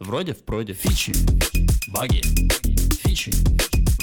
Вроде 0.00 0.32
в 0.32 0.42
проде. 0.44 0.72
Фичи. 0.72 1.12
Баги. 1.88 2.22
Фичи. 3.02 3.30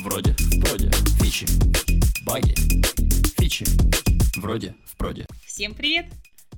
Вроде 0.03 0.31
в 0.37 0.61
проде. 0.61 0.91
Фичи. 1.19 1.47
Баги. 2.23 2.53
Фичи. 3.39 3.65
Вроде 4.39 4.75
в 4.85 4.95
проде. 4.95 5.25
Всем 5.43 5.73
привет! 5.73 6.05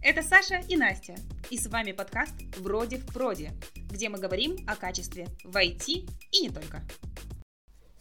Это 0.02 0.24
Саша 0.24 0.58
и 0.68 0.76
Настя. 0.76 1.16
И 1.50 1.58
с 1.58 1.68
вами 1.68 1.94
подкаст 1.94 2.34
«Вроде 2.58 2.98
в 2.98 3.06
проде», 3.14 3.54
где 3.90 4.10
мы 4.10 4.18
говорим 4.20 4.58
о 4.68 4.76
качестве 4.76 5.30
в 5.46 5.56
IT 5.56 6.10
и 6.32 6.42
не 6.42 6.50
только. 6.50 6.82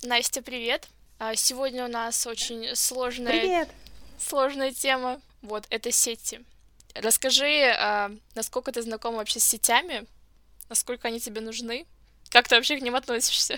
Настя, 0.03 0.43
привет! 0.43 0.89
А, 1.21 1.37
Сегодня 1.37 1.85
у 1.85 1.89
нас 1.89 2.27
очень 2.27 2.75
сложная, 2.75 3.41
Привет! 3.41 3.69
сложная 4.19 4.73
тема. 4.73 5.21
Вот, 5.43 5.67
это 5.71 5.93
сети. 5.93 6.41
Расскажи, 6.97 7.73
а, 7.79 8.11
насколько 8.35 8.73
ты 8.73 8.83
знакома 8.83 9.19
вообще 9.19 9.39
с 9.39 9.45
сетями, 9.45 10.05
насколько 10.69 11.09
они 11.09 11.21
тебе 11.21 11.41
нужны, 11.41 11.87
как 12.31 12.49
ты 12.49 12.57
вообще 12.57 12.79
к 12.79 12.83
ним 12.83 12.95
относишься? 12.95 13.57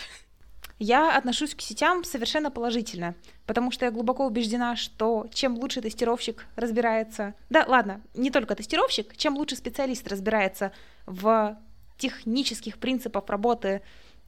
Я 0.78 1.14
отношусь 1.14 1.54
к 1.54 1.60
сетям 1.60 2.04
совершенно 2.04 2.50
положительно, 2.50 3.14
потому 3.46 3.70
что 3.70 3.84
я 3.84 3.90
глубоко 3.90 4.26
убеждена, 4.26 4.76
что 4.76 5.26
чем 5.30 5.58
лучше 5.58 5.82
тестировщик 5.82 6.46
разбирается, 6.56 7.34
да, 7.50 7.66
ладно, 7.68 8.00
не 8.14 8.30
только 8.30 8.54
тестировщик, 8.54 9.14
чем 9.16 9.36
лучше 9.36 9.56
специалист 9.56 10.08
разбирается 10.08 10.72
в 11.04 11.58
технических 11.98 12.78
принципах 12.78 13.28
работы 13.28 13.82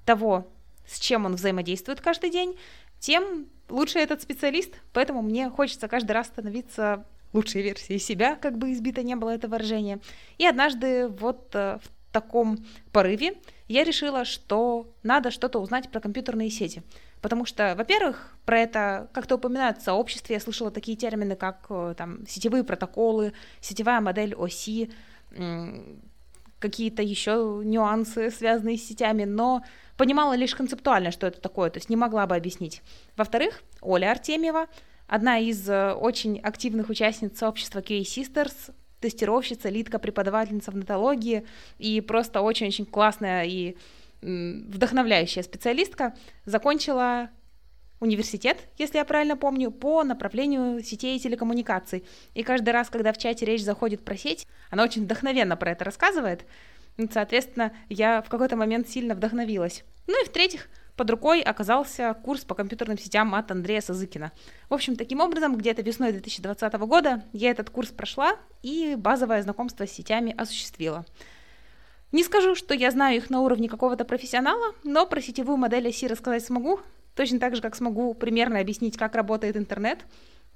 того, 0.04 0.46
с 0.86 1.00
чем 1.00 1.24
он 1.24 1.36
взаимодействует 1.36 2.02
каждый 2.02 2.28
день, 2.28 2.58
тем 3.00 3.46
лучше 3.70 3.98
этот 3.98 4.20
специалист. 4.20 4.74
Поэтому 4.92 5.22
мне 5.22 5.48
хочется 5.48 5.88
каждый 5.88 6.12
раз 6.12 6.26
становиться 6.26 7.06
лучшей 7.32 7.62
версией 7.62 7.98
себя, 7.98 8.36
как 8.36 8.58
бы 8.58 8.72
избито 8.72 9.02
не 9.02 9.16
было 9.16 9.30
это 9.30 9.48
выражение. 9.48 10.00
И 10.36 10.46
однажды 10.46 11.08
вот 11.08 11.48
э, 11.54 11.78
в 11.82 12.01
таком 12.12 12.64
порыве 12.92 13.34
я 13.68 13.84
решила, 13.84 14.24
что 14.24 14.86
надо 15.02 15.30
что-то 15.30 15.58
узнать 15.58 15.90
про 15.90 16.00
компьютерные 16.00 16.50
сети. 16.50 16.82
Потому 17.20 17.46
что, 17.46 17.74
во-первых, 17.76 18.36
про 18.44 18.58
это 18.60 19.08
как-то 19.12 19.36
упоминают 19.36 19.78
в 19.78 19.82
сообществе, 19.82 20.34
я 20.34 20.40
слышала 20.40 20.70
такие 20.70 20.96
термины, 20.96 21.36
как 21.36 21.66
э, 21.70 21.94
там 21.96 22.26
сетевые 22.26 22.64
протоколы, 22.64 23.32
сетевая 23.60 24.00
модель 24.00 24.34
оси, 24.34 24.90
какие-то 26.58 27.02
еще 27.02 27.60
нюансы, 27.64 28.30
связанные 28.30 28.78
с 28.78 28.86
сетями, 28.86 29.24
но 29.24 29.62
понимала 29.96 30.34
лишь 30.34 30.54
концептуально, 30.54 31.10
что 31.10 31.26
это 31.26 31.40
такое, 31.40 31.70
то 31.70 31.78
есть 31.78 31.90
не 31.90 31.96
могла 31.96 32.26
бы 32.26 32.36
объяснить. 32.36 32.82
Во-вторых, 33.16 33.62
Оля 33.80 34.10
Артемьева, 34.12 34.66
одна 35.06 35.38
из 35.38 35.68
э, 35.68 35.92
очень 35.92 36.38
активных 36.38 36.88
участниц 36.88 37.38
сообщества 37.38 37.80
QA 37.80 38.02
Sisters, 38.02 38.72
тестировщица, 39.02 39.68
лидка, 39.68 39.98
преподавательница 39.98 40.70
в 40.70 40.76
нетологии 40.76 41.44
и 41.78 42.00
просто 42.00 42.40
очень-очень 42.40 42.86
классная 42.86 43.44
и 43.44 43.76
вдохновляющая 44.22 45.42
специалистка, 45.42 46.14
закончила 46.44 47.28
университет, 48.00 48.58
если 48.78 48.98
я 48.98 49.04
правильно 49.04 49.36
помню, 49.36 49.70
по 49.70 50.02
направлению 50.04 50.82
сетей 50.82 51.16
и 51.16 51.20
телекоммуникаций. 51.20 52.04
И 52.34 52.42
каждый 52.42 52.70
раз, 52.70 52.88
когда 52.88 53.12
в 53.12 53.18
чате 53.18 53.44
речь 53.44 53.62
заходит 53.62 54.04
про 54.04 54.16
сеть, 54.16 54.46
она 54.70 54.84
очень 54.84 55.04
вдохновенно 55.04 55.56
про 55.56 55.72
это 55.72 55.84
рассказывает. 55.84 56.44
Соответственно, 57.10 57.72
я 57.88 58.22
в 58.22 58.28
какой-то 58.28 58.56
момент 58.56 58.88
сильно 58.88 59.14
вдохновилась. 59.14 59.84
Ну 60.06 60.22
и 60.22 60.26
в-третьих, 60.26 60.68
под 61.02 61.10
рукой 61.10 61.42
оказался 61.42 62.14
курс 62.22 62.44
по 62.44 62.54
компьютерным 62.54 62.96
сетям 62.96 63.34
от 63.34 63.50
Андрея 63.50 63.80
Сазыкина. 63.80 64.30
В 64.68 64.74
общем, 64.74 64.94
таким 64.94 65.18
образом, 65.18 65.56
где-то 65.56 65.82
весной 65.82 66.12
2020 66.12 66.72
года 66.74 67.24
я 67.32 67.50
этот 67.50 67.70
курс 67.70 67.88
прошла 67.88 68.36
и 68.62 68.94
базовое 68.96 69.42
знакомство 69.42 69.84
с 69.84 69.90
сетями 69.90 70.32
осуществила. 70.38 71.04
Не 72.12 72.22
скажу, 72.22 72.54
что 72.54 72.72
я 72.72 72.92
знаю 72.92 73.16
их 73.16 73.30
на 73.30 73.40
уровне 73.40 73.68
какого-то 73.68 74.04
профессионала, 74.04 74.76
но 74.84 75.04
про 75.04 75.20
сетевую 75.20 75.56
модель 75.56 75.88
оси 75.88 76.06
рассказать 76.06 76.44
смогу, 76.44 76.78
точно 77.16 77.40
так 77.40 77.56
же, 77.56 77.62
как 77.62 77.74
смогу 77.74 78.14
примерно 78.14 78.60
объяснить, 78.60 78.96
как 78.96 79.16
работает 79.16 79.56
интернет. 79.56 79.98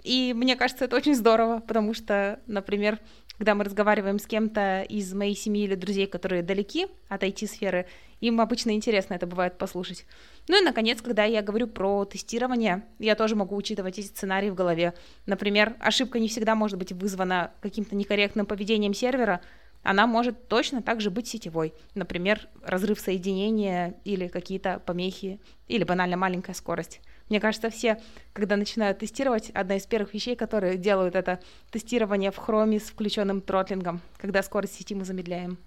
И 0.06 0.32
мне 0.34 0.54
кажется, 0.54 0.84
это 0.84 0.94
очень 0.94 1.16
здорово, 1.16 1.58
потому 1.58 1.92
что, 1.92 2.38
например, 2.46 3.00
когда 3.38 3.56
мы 3.56 3.64
разговариваем 3.64 4.20
с 4.20 4.26
кем-то 4.26 4.82
из 4.82 5.12
моей 5.12 5.34
семьи 5.34 5.64
или 5.64 5.74
друзей, 5.74 6.06
которые 6.06 6.44
далеки 6.44 6.86
от 7.08 7.24
IT-сферы, 7.24 7.86
им 8.20 8.40
обычно 8.40 8.70
интересно 8.70 9.14
это 9.14 9.26
бывает 9.26 9.58
послушать. 9.58 10.06
Ну 10.46 10.60
и, 10.60 10.64
наконец, 10.64 11.02
когда 11.02 11.24
я 11.24 11.42
говорю 11.42 11.66
про 11.66 12.04
тестирование, 12.04 12.84
я 13.00 13.16
тоже 13.16 13.34
могу 13.34 13.56
учитывать 13.56 13.98
эти 13.98 14.06
сценарии 14.06 14.48
в 14.48 14.54
голове. 14.54 14.94
Например, 15.26 15.74
ошибка 15.80 16.20
не 16.20 16.28
всегда 16.28 16.54
может 16.54 16.78
быть 16.78 16.92
вызвана 16.92 17.50
каким-то 17.60 17.96
некорректным 17.96 18.46
поведением 18.46 18.94
сервера, 18.94 19.40
она 19.82 20.06
может 20.06 20.46
точно 20.46 20.82
так 20.82 21.00
же 21.00 21.10
быть 21.10 21.26
сетевой. 21.26 21.74
Например, 21.96 22.48
разрыв 22.62 23.00
соединения 23.00 23.94
или 24.04 24.28
какие-то 24.28 24.80
помехи, 24.86 25.40
или 25.66 25.82
банально 25.82 26.16
маленькая 26.16 26.54
скорость. 26.54 27.00
Мне 27.28 27.40
кажется, 27.40 27.70
все, 27.70 28.00
когда 28.32 28.56
начинают 28.56 28.98
тестировать, 28.98 29.50
одна 29.50 29.76
из 29.76 29.86
первых 29.86 30.14
вещей, 30.14 30.36
которые 30.36 30.76
делают, 30.76 31.16
это 31.16 31.40
тестирование 31.70 32.30
в 32.30 32.36
хроме 32.36 32.78
с 32.78 32.84
включенным 32.84 33.40
тротлингом, 33.40 34.00
когда 34.18 34.42
скорость 34.42 34.74
сети 34.74 34.94
мы 34.94 35.04
замедляем. 35.04 35.58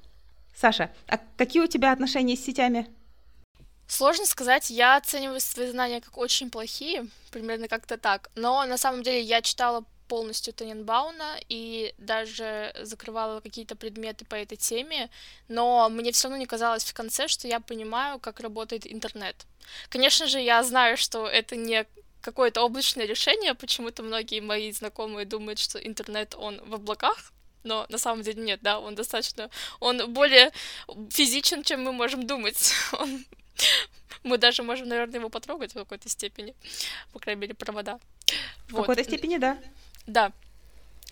Саша, 0.56 0.92
а 1.08 1.20
какие 1.38 1.62
у 1.62 1.68
тебя 1.68 1.92
отношения 1.92 2.36
с 2.36 2.44
сетями? 2.44 2.88
Сложно 3.88 4.25
сказать, 4.25 4.70
я 4.70 4.97
оцениваю 4.97 5.40
свои 5.40 5.70
знания 5.72 6.00
как 6.00 6.18
очень 6.18 6.50
плохие, 6.52 7.08
примерно 7.31 7.68
как-то 7.68 7.97
так. 7.97 8.30
Но 8.36 8.64
на 8.66 8.78
самом 8.78 9.03
деле 9.03 9.22
я 9.22 9.41
читала 9.41 9.84
полностью 10.09 10.53
Тененбауна 10.53 11.40
и 11.50 11.94
даже 11.97 12.75
закрывала 12.81 13.40
какие-то 13.40 13.75
предметы 13.75 14.25
по 14.25 14.36
этой 14.36 14.58
теме, 14.58 15.09
но 15.47 15.88
мне 15.90 16.12
все 16.12 16.28
равно 16.28 16.38
не 16.38 16.47
казалось 16.47 16.84
в 16.84 16.94
конце, 16.94 17.28
что 17.28 17.47
я 17.47 17.59
понимаю, 17.59 18.20
как 18.20 18.40
работает 18.40 18.92
интернет. 18.92 19.36
Конечно 19.90 20.28
же, 20.28 20.40
я 20.42 20.64
знаю, 20.64 20.97
что 20.97 21.28
это 21.28 21.56
не 21.56 21.86
какое-то 22.22 22.62
облачное 22.62 23.06
решение, 23.06 23.53
почему-то 23.53 24.03
многие 24.03 24.42
мои 24.42 24.72
знакомые 24.72 25.25
думают, 25.25 25.59
что 25.59 25.78
интернет, 25.78 26.36
он 26.36 26.59
в 26.66 26.74
облаках, 26.74 27.31
но 27.64 27.86
на 27.90 27.97
самом 27.97 28.24
деле 28.24 28.41
нет, 28.44 28.59
да, 28.62 28.80
он 28.80 28.96
достаточно, 28.96 29.50
он 29.80 30.12
более 30.14 30.52
физичен, 31.12 31.64
чем 31.64 31.84
мы 31.84 31.91
можем 31.91 32.26
думать. 32.28 32.74
Он 33.00 33.26
мы 34.24 34.38
даже 34.38 34.64
можем, 34.64 34.88
наверное, 34.88 35.20
его 35.20 35.30
потрогать 35.30 35.72
в 35.72 35.76
какой-то 35.76 36.09
степени, 36.09 36.53
по 37.14 37.20
крайней 37.20 37.41
мере, 37.41 37.53
провода. 37.53 38.00
В 38.68 38.76
какой-то 38.76 39.03
степени, 39.03 39.38
да. 39.38 39.58
Да. 40.08 40.32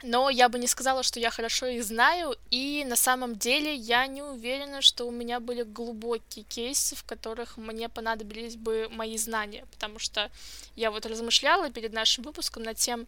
Но 0.03 0.29
я 0.29 0.47
бы 0.47 0.59
не 0.59 0.67
сказала, 0.67 1.01
что 1.01 1.19
я 1.19 1.31
хорошо 1.31 1.65
их 1.65 1.83
знаю, 1.83 2.35
и 2.51 2.85
на 2.87 2.95
самом 2.95 3.35
деле 3.35 3.73
я 3.73 4.05
не 4.05 4.21
уверена, 4.21 4.81
что 4.81 5.07
у 5.07 5.11
меня 5.11 5.39
были 5.39 5.63
глубокие 5.63 6.45
кейсы, 6.45 6.95
в 6.95 7.03
которых 7.03 7.57
мне 7.57 7.89
понадобились 7.89 8.57
бы 8.57 8.89
мои 8.91 9.17
знания, 9.17 9.65
потому 9.71 9.97
что 9.97 10.29
я 10.75 10.91
вот 10.91 11.07
размышляла 11.07 11.71
перед 11.71 11.93
нашим 11.93 12.23
выпуском 12.23 12.61
над 12.61 12.77
тем, 12.77 13.07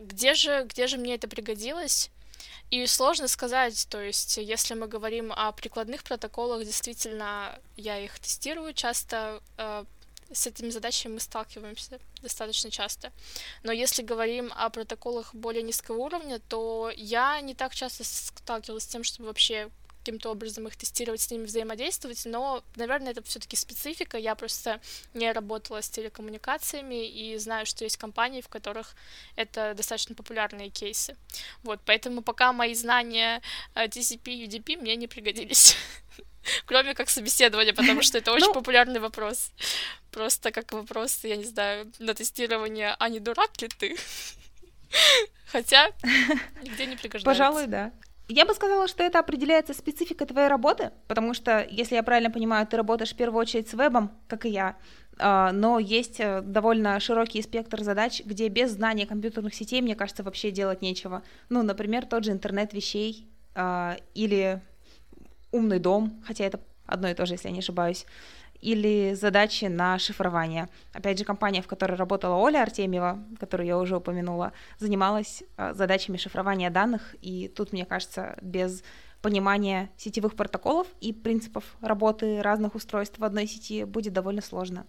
где 0.00 0.34
же, 0.34 0.64
где 0.68 0.88
же 0.88 0.96
мне 0.96 1.14
это 1.14 1.28
пригодилось, 1.28 2.10
и 2.70 2.84
сложно 2.86 3.28
сказать, 3.28 3.86
то 3.88 4.00
есть, 4.00 4.36
если 4.38 4.74
мы 4.74 4.88
говорим 4.88 5.32
о 5.32 5.52
прикладных 5.52 6.02
протоколах, 6.02 6.64
действительно, 6.64 7.58
я 7.76 8.00
их 8.00 8.18
тестирую 8.18 8.72
часто, 8.72 9.40
э, 9.56 9.84
с 10.32 10.46
этими 10.46 10.70
задачами 10.70 11.14
мы 11.14 11.20
сталкиваемся 11.20 11.98
достаточно 12.22 12.70
часто. 12.70 13.12
Но 13.62 13.72
если 13.72 14.02
говорим 14.02 14.52
о 14.54 14.70
протоколах 14.70 15.34
более 15.34 15.62
низкого 15.62 15.98
уровня, 15.98 16.40
то 16.48 16.90
я 16.96 17.40
не 17.40 17.54
так 17.54 17.74
часто 17.74 18.04
сталкивалась 18.04 18.84
с 18.84 18.88
тем, 18.88 19.04
чтобы 19.04 19.28
вообще 19.28 19.70
каким-то 20.04 20.30
образом 20.30 20.66
их 20.68 20.76
тестировать, 20.76 21.22
с 21.22 21.30
ними 21.30 21.46
взаимодействовать, 21.46 22.26
но, 22.26 22.62
наверное, 22.76 23.12
это 23.12 23.22
все-таки 23.22 23.56
специфика. 23.56 24.18
Я 24.18 24.34
просто 24.34 24.80
не 25.14 25.32
работала 25.32 25.80
с 25.80 25.88
телекоммуникациями 25.88 27.08
и 27.08 27.38
знаю, 27.38 27.64
что 27.64 27.84
есть 27.84 27.96
компании, 27.96 28.42
в 28.42 28.48
которых 28.48 28.94
это 29.34 29.72
достаточно 29.74 30.14
популярные 30.14 30.68
кейсы. 30.68 31.16
Вот, 31.62 31.80
поэтому 31.86 32.20
пока 32.20 32.52
мои 32.52 32.74
знания 32.74 33.40
э, 33.74 33.86
TCP, 33.86 34.46
UDP 34.46 34.76
мне 34.76 34.94
не 34.96 35.06
пригодились. 35.06 35.74
Кроме 36.66 36.94
как 36.94 37.10
собеседования, 37.10 37.74
потому 37.74 38.02
что 38.02 38.18
это 38.18 38.32
очень 38.32 38.46
Ну- 38.46 38.54
популярный 38.54 39.00
вопрос. 39.00 39.50
Просто 40.10 40.50
как 40.50 40.72
вопрос, 40.72 41.20
я 41.24 41.36
не 41.36 41.44
знаю, 41.44 41.90
на 41.98 42.14
тестирование, 42.14 42.94
а 42.98 43.08
не 43.08 43.20
дурак 43.20 43.60
ли 43.60 43.68
ты? 43.68 43.96
Хотя 45.52 45.90
нигде 46.62 46.86
не 46.86 46.96
пригождается. 46.96 47.24
Пожалуй, 47.24 47.66
да. 47.66 47.92
Я 48.28 48.46
бы 48.46 48.54
сказала, 48.54 48.88
что 48.88 49.02
это 49.02 49.18
определяется 49.18 49.74
спецификой 49.74 50.26
твоей 50.26 50.48
работы, 50.48 50.92
потому 51.08 51.34
что, 51.34 51.66
если 51.70 51.96
я 51.96 52.02
правильно 52.02 52.30
понимаю, 52.30 52.66
ты 52.66 52.76
работаешь 52.78 53.12
в 53.12 53.16
первую 53.16 53.40
очередь 53.40 53.68
с 53.68 53.74
вебом, 53.74 54.10
как 54.28 54.46
и 54.46 54.48
я, 54.48 54.76
а, 55.18 55.52
но 55.52 55.78
есть 55.78 56.20
э, 56.20 56.40
довольно 56.40 56.98
широкий 57.00 57.42
спектр 57.42 57.82
задач, 57.82 58.22
где 58.24 58.48
без 58.48 58.72
знания 58.72 59.06
компьютерных 59.06 59.54
сетей, 59.54 59.82
мне 59.82 59.94
кажется, 59.94 60.22
вообще 60.22 60.50
делать 60.50 60.80
нечего. 60.80 61.22
Ну, 61.50 61.62
например, 61.62 62.06
тот 62.06 62.24
же 62.24 62.32
интернет 62.32 62.72
вещей 62.72 63.28
а, 63.54 63.96
или 64.14 64.62
умный 65.54 65.78
дом, 65.78 66.22
хотя 66.26 66.44
это 66.44 66.60
одно 66.86 67.08
и 67.08 67.14
то 67.14 67.26
же, 67.26 67.34
если 67.34 67.48
я 67.48 67.52
не 67.54 67.60
ошибаюсь, 67.60 68.06
или 68.60 69.14
задачи 69.14 69.66
на 69.66 69.98
шифрование. 69.98 70.68
Опять 70.92 71.18
же, 71.18 71.24
компания, 71.24 71.60
в 71.62 71.66
которой 71.66 71.96
работала 71.96 72.36
Оля 72.36 72.62
Артемьева, 72.62 73.22
которую 73.38 73.66
я 73.66 73.78
уже 73.78 73.96
упомянула, 73.96 74.52
занималась 74.78 75.42
а, 75.56 75.74
задачами 75.74 76.16
шифрования 76.16 76.70
данных, 76.70 77.14
и 77.20 77.48
тут, 77.48 77.72
мне 77.72 77.84
кажется, 77.84 78.36
без 78.40 78.82
понимание 79.20 79.90
сетевых 79.96 80.34
протоколов 80.34 80.86
и 81.00 81.12
принципов 81.12 81.64
работы 81.80 82.42
разных 82.42 82.74
устройств 82.74 83.18
в 83.18 83.24
одной 83.24 83.46
сети 83.46 83.84
будет 83.84 84.12
довольно 84.12 84.42
сложно. 84.42 84.86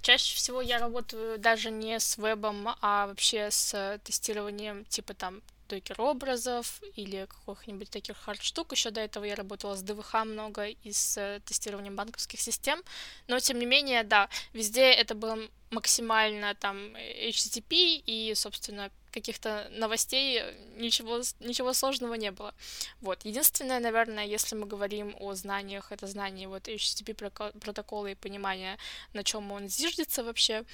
Чаще 0.00 0.36
всего 0.36 0.60
я 0.60 0.78
работаю 0.78 1.38
даже 1.38 1.70
не 1.70 1.98
с 1.98 2.18
вебом, 2.18 2.68
а 2.80 3.06
вообще 3.06 3.48
с 3.50 3.98
тестированием 4.04 4.84
типа 4.84 5.14
там 5.14 5.42
докер-образов 5.68 6.80
или 6.96 7.26
каких-нибудь 7.46 7.90
таких 7.90 8.16
хард-штук. 8.16 8.72
Еще 8.72 8.90
до 8.90 9.00
этого 9.00 9.24
я 9.24 9.34
работала 9.34 9.76
с 9.76 9.82
ДВХ 9.82 10.24
много 10.24 10.66
и 10.66 10.92
с 10.92 11.40
тестированием 11.44 11.96
банковских 11.96 12.40
систем. 12.40 12.82
Но, 13.26 13.38
тем 13.38 13.58
не 13.58 13.66
менее, 13.66 14.02
да, 14.02 14.28
везде 14.52 14.92
это 14.92 15.14
было 15.14 15.38
максимально 15.70 16.54
там 16.54 16.96
HTTP 16.96 18.02
и, 18.06 18.32
собственно, 18.34 18.90
каких-то 19.10 19.68
новостей, 19.72 20.42
ничего, 20.76 21.20
ничего 21.40 21.72
сложного 21.72 22.14
не 22.14 22.30
было. 22.30 22.54
Вот. 23.00 23.24
Единственное, 23.24 23.80
наверное, 23.80 24.26
если 24.26 24.56
мы 24.56 24.66
говорим 24.66 25.14
о 25.20 25.34
знаниях, 25.34 25.92
это 25.92 26.06
знание 26.06 26.48
вот 26.48 26.68
HTTP 26.68 27.14
протокола 27.60 28.08
и 28.08 28.14
понимание, 28.14 28.78
на 29.12 29.24
чем 29.24 29.52
он 29.52 29.68
зиждется 29.68 30.22
вообще. 30.22 30.64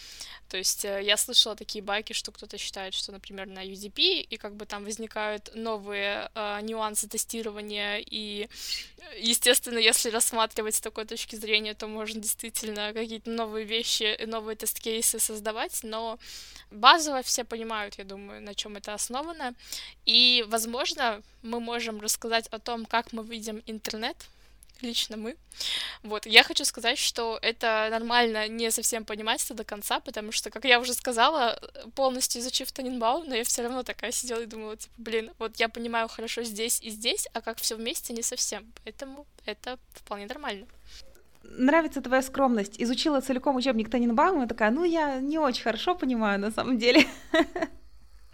То 0.49 0.57
есть 0.57 0.85
э, 0.85 1.03
я 1.03 1.17
слышала 1.17 1.57
такие 1.57 1.83
байки, 1.83 2.13
что 2.13 2.33
кто-то 2.33 2.59
считает, 2.59 2.95
что, 2.95 3.13
например, 3.13 3.47
на 3.47 3.65
UDP, 3.65 4.21
и 4.21 4.37
как 4.37 4.55
бы 4.55 4.67
там 4.67 4.85
возникают 4.85 5.51
новые 5.55 6.31
э, 6.35 6.61
нюансы 6.63 7.09
тестирования, 7.09 7.99
и, 7.99 8.49
естественно, 9.19 9.79
если 9.79 10.11
рассматривать 10.11 10.75
с 10.75 10.81
такой 10.81 11.05
точки 11.05 11.37
зрения, 11.37 11.75
то 11.75 11.87
можно 11.87 12.21
действительно 12.21 12.93
какие-то 12.93 13.31
новые 13.31 13.65
вещи, 13.65 14.19
новые 14.27 14.57
тест-кейсы 14.57 15.19
создавать, 15.19 15.81
но 15.83 16.19
базово 16.71 17.23
все 17.23 17.45
понимают, 17.45 17.99
я 17.99 18.05
думаю, 18.05 18.34
на 18.41 18.55
чем 18.55 18.77
это 18.77 18.95
основано. 18.95 19.55
И, 20.07 20.45
возможно, 20.49 21.23
мы 21.43 21.61
можем 21.61 22.01
рассказать 22.01 22.47
о 22.49 22.59
том, 22.59 22.87
как 22.87 23.13
мы 23.13 23.25
видим 23.25 23.63
интернет, 23.67 24.17
лично 24.81 25.17
мы. 25.17 25.37
Вот, 26.03 26.27
я 26.27 26.43
хочу 26.43 26.65
сказать, 26.65 26.99
что 26.99 27.39
это 27.43 27.89
нормально 27.91 28.49
не 28.49 28.71
совсем 28.71 29.05
понимать 29.05 29.43
это 29.45 29.55
до 29.55 29.65
конца, 29.65 30.01
потому 30.01 30.33
что, 30.33 30.51
как 30.51 30.65
я 30.65 30.81
уже 30.81 30.95
сказала, 30.95 31.59
полностью 31.95 32.41
изучив 32.41 32.73
Таненбаум, 32.73 33.29
но 33.29 33.35
я 33.35 33.45
все 33.45 33.63
равно 33.63 33.83
такая 33.83 34.13
сидела 34.13 34.43
и 34.43 34.47
думала, 34.47 34.77
типа, 34.77 34.95
блин, 34.99 35.31
вот 35.39 35.57
я 35.57 35.69
понимаю 35.69 36.09
хорошо 36.09 36.43
здесь 36.43 36.81
и 36.83 36.91
здесь, 36.91 37.29
а 37.33 37.41
как 37.41 37.59
все 37.59 37.77
вместе 37.77 38.13
не 38.13 38.23
совсем. 38.23 38.73
Поэтому 38.85 39.27
это 39.47 39.79
вполне 39.95 40.27
нормально 40.27 40.67
нравится 41.57 42.01
твоя 42.01 42.23
скромность. 42.23 42.81
Изучила 42.81 43.21
целиком 43.21 43.57
учебник 43.57 43.91
Таненбаума, 43.91 44.49
такая, 44.49 44.71
ну, 44.71 44.83
я 44.85 45.21
не 45.21 45.39
очень 45.39 45.63
хорошо 45.63 45.95
понимаю 45.95 46.41
на 46.41 46.51
самом 46.51 46.79
деле. 46.79 47.07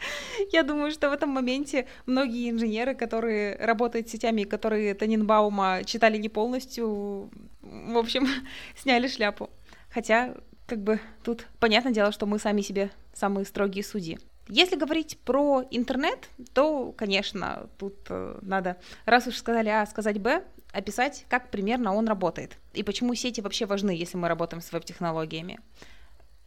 Я 0.52 0.62
думаю, 0.62 0.91
что 0.91 1.11
в 1.11 1.12
этом 1.12 1.31
моменте 1.31 1.87
многие 2.06 2.50
инженеры, 2.50 2.94
которые 2.94 3.56
работают 3.56 4.08
с 4.08 4.12
сетями, 4.12 4.44
которые 4.44 4.94
Таненбаума 4.94 5.82
читали 5.85 6.17
не 6.19 6.29
полностью, 6.29 7.31
в 7.62 7.99
общем, 7.99 8.26
сняли 8.76 9.08
шляпу. 9.08 9.50
Хотя, 9.91 10.35
как 10.67 10.81
бы, 10.82 11.00
тут 11.25 11.47
понятное 11.58 11.93
дело, 11.93 12.12
что 12.12 12.26
мы 12.26 12.38
сами 12.38 12.61
себе 12.61 12.91
самые 13.12 13.44
строгие 13.44 13.85
судьи. 13.85 14.19
Если 14.49 14.76
говорить 14.76 15.19
про 15.25 15.64
интернет, 15.70 16.29
то, 16.55 16.93
конечно, 16.93 17.69
тут 17.79 17.94
э, 18.08 18.38
надо, 18.43 18.79
раз 19.05 19.29
уж 19.29 19.37
сказали 19.37 19.69
А, 19.69 19.87
сказать 19.87 20.20
Б, 20.20 20.43
описать, 20.73 21.25
как 21.29 21.50
примерно 21.50 21.94
он 21.94 22.08
работает 22.08 22.56
и 22.73 22.82
почему 22.82 23.14
сети 23.14 23.41
вообще 23.41 23.67
важны, 23.67 23.91
если 23.91 24.17
мы 24.17 24.29
работаем 24.29 24.61
с 24.61 24.73
веб-технологиями. 24.73 25.61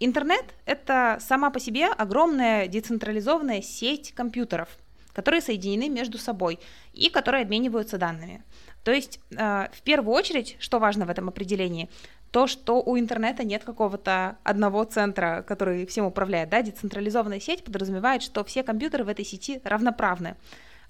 Интернет— 0.05 0.43
это 0.65 1.17
сама 1.21 1.49
по 1.49 1.61
себе 1.61 1.87
огромная 1.87 2.67
децентрализованная 2.67 3.61
сеть 3.61 4.13
компьютеров, 4.13 4.67
которые 5.13 5.39
соединены 5.39 5.87
между 5.87 6.17
собой 6.17 6.59
и 6.91 7.09
которые 7.09 7.43
обмениваются 7.43 7.97
данными. 7.97 8.43
То 8.83 8.91
есть, 8.91 9.21
э, 9.31 9.69
в 9.71 9.81
первую 9.83 10.13
очередь, 10.13 10.57
что 10.59 10.79
важно 10.79 11.05
в 11.05 11.09
этом 11.09 11.29
определении, 11.29 11.89
то, 12.31 12.47
что 12.47 12.81
у 12.81 12.99
интернета 12.99 13.45
нет 13.45 13.63
какого-то 13.63 14.35
одного 14.43 14.83
центра, 14.83 15.41
который 15.47 15.85
всем 15.85 16.03
управляет. 16.03 16.49
Да? 16.49 16.61
Децентрализованная 16.61 17.39
сеть 17.39 17.63
подразумевает, 17.63 18.23
что 18.23 18.43
все 18.43 18.61
компьютеры 18.61 19.05
в 19.05 19.07
этой 19.07 19.23
сети 19.23 19.61
равноправны. 19.63 20.35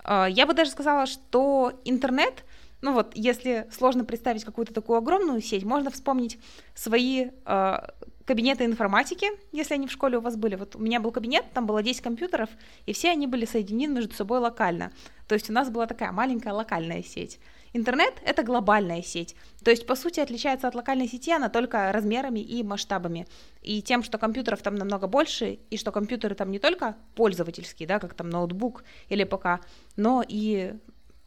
Э, 0.03 0.25
я 0.27 0.47
бы 0.47 0.55
даже 0.55 0.71
сказала, 0.71 1.05
что 1.05 1.79
интернет, 1.85 2.43
ну 2.81 2.93
вот, 2.93 3.11
если 3.13 3.67
сложно 3.71 4.05
представить 4.05 4.43
какую-то 4.43 4.73
такую 4.73 4.97
огромную 4.97 5.39
сеть, 5.39 5.65
можно 5.65 5.91
вспомнить 5.91 6.39
свои 6.73 7.27
э, 7.45 7.77
кабинеты 8.25 8.65
информатики, 8.65 9.27
если 9.51 9.73
они 9.73 9.87
в 9.87 9.91
школе 9.91 10.17
у 10.17 10.21
вас 10.21 10.35
были. 10.35 10.55
Вот 10.55 10.75
у 10.75 10.79
меня 10.79 10.99
был 10.99 11.11
кабинет, 11.11 11.45
там 11.53 11.65
было 11.65 11.83
10 11.83 12.01
компьютеров, 12.01 12.49
и 12.85 12.93
все 12.93 13.11
они 13.11 13.27
были 13.27 13.45
соединены 13.45 13.95
между 13.95 14.13
собой 14.13 14.39
локально. 14.39 14.91
То 15.27 15.35
есть 15.35 15.49
у 15.49 15.53
нас 15.53 15.69
была 15.69 15.87
такая 15.87 16.11
маленькая 16.11 16.53
локальная 16.53 17.03
сеть. 17.03 17.39
Интернет— 17.73 18.13
это 18.25 18.43
глобальная 18.43 19.01
сеть. 19.01 19.35
То 19.63 19.71
есть, 19.71 19.87
по 19.87 19.95
сути, 19.95 20.19
отличается 20.19 20.67
от 20.67 20.75
локальной 20.75 21.07
сети 21.07 21.31
она 21.31 21.49
только 21.49 21.91
размерами 21.91 22.39
и 22.39 22.61
масштабами. 22.61 23.25
И 23.63 23.81
тем, 23.81 24.03
что 24.03 24.19
компьютеров 24.19 24.61
там 24.61 24.75
намного 24.75 25.07
больше, 25.07 25.57
и 25.71 25.77
что 25.77 25.91
компьютеры 25.91 26.35
там 26.35 26.51
не 26.51 26.59
только 26.59 26.95
пользовательские, 27.15 27.87
да, 27.87 27.99
как 27.99 28.13
там 28.13 28.29
ноутбук 28.29 28.83
или 29.09 29.23
ПК, 29.23 29.65
но 29.95 30.23
и 30.27 30.75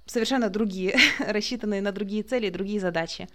совершенно 0.06 0.48
другие, 0.48 0.96
рассчитанные 1.18 1.82
на 1.82 1.90
другие 1.90 2.22
цели 2.22 2.46
и 2.46 2.50
другие 2.50 2.78
задачи. 2.78 3.28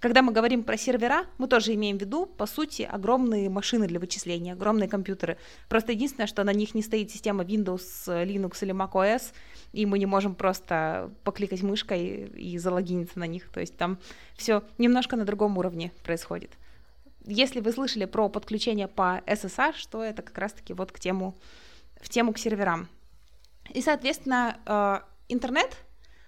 Когда 0.00 0.22
мы 0.22 0.32
говорим 0.32 0.62
про 0.62 0.76
сервера, 0.76 1.24
мы 1.38 1.48
тоже 1.48 1.74
имеем 1.74 1.98
в 1.98 2.00
виду, 2.00 2.26
по 2.26 2.46
сути, 2.46 2.82
огромные 2.82 3.48
машины 3.48 3.86
для 3.86 3.98
вычисления, 3.98 4.52
огромные 4.52 4.88
компьютеры. 4.88 5.38
Просто 5.68 5.92
единственное, 5.92 6.26
что 6.26 6.44
на 6.44 6.52
них 6.52 6.74
не 6.74 6.82
стоит 6.82 7.10
система 7.10 7.44
Windows, 7.44 8.06
Linux 8.06 8.58
или 8.60 8.74
macOS, 8.74 9.32
и 9.72 9.86
мы 9.86 9.98
не 9.98 10.06
можем 10.06 10.34
просто 10.34 11.10
покликать 11.24 11.62
мышкой 11.62 12.26
и 12.26 12.58
залогиниться 12.58 13.18
на 13.18 13.26
них. 13.26 13.48
То 13.48 13.60
есть 13.60 13.76
там 13.76 13.98
все 14.36 14.62
немножко 14.78 15.16
на 15.16 15.24
другом 15.24 15.56
уровне 15.56 15.92
происходит. 16.04 16.50
Если 17.24 17.60
вы 17.60 17.72
слышали 17.72 18.04
про 18.04 18.28
подключение 18.28 18.88
по 18.88 19.22
SSH, 19.26 19.88
то 19.90 20.02
это 20.02 20.22
как 20.22 20.38
раз-таки 20.38 20.74
вот 20.74 20.92
к 20.92 21.00
тему, 21.00 21.34
в 22.00 22.08
тему 22.08 22.32
к 22.32 22.38
серверам. 22.38 22.88
И, 23.70 23.82
соответственно, 23.82 24.58
э, 24.64 25.00
интернет 25.28 25.76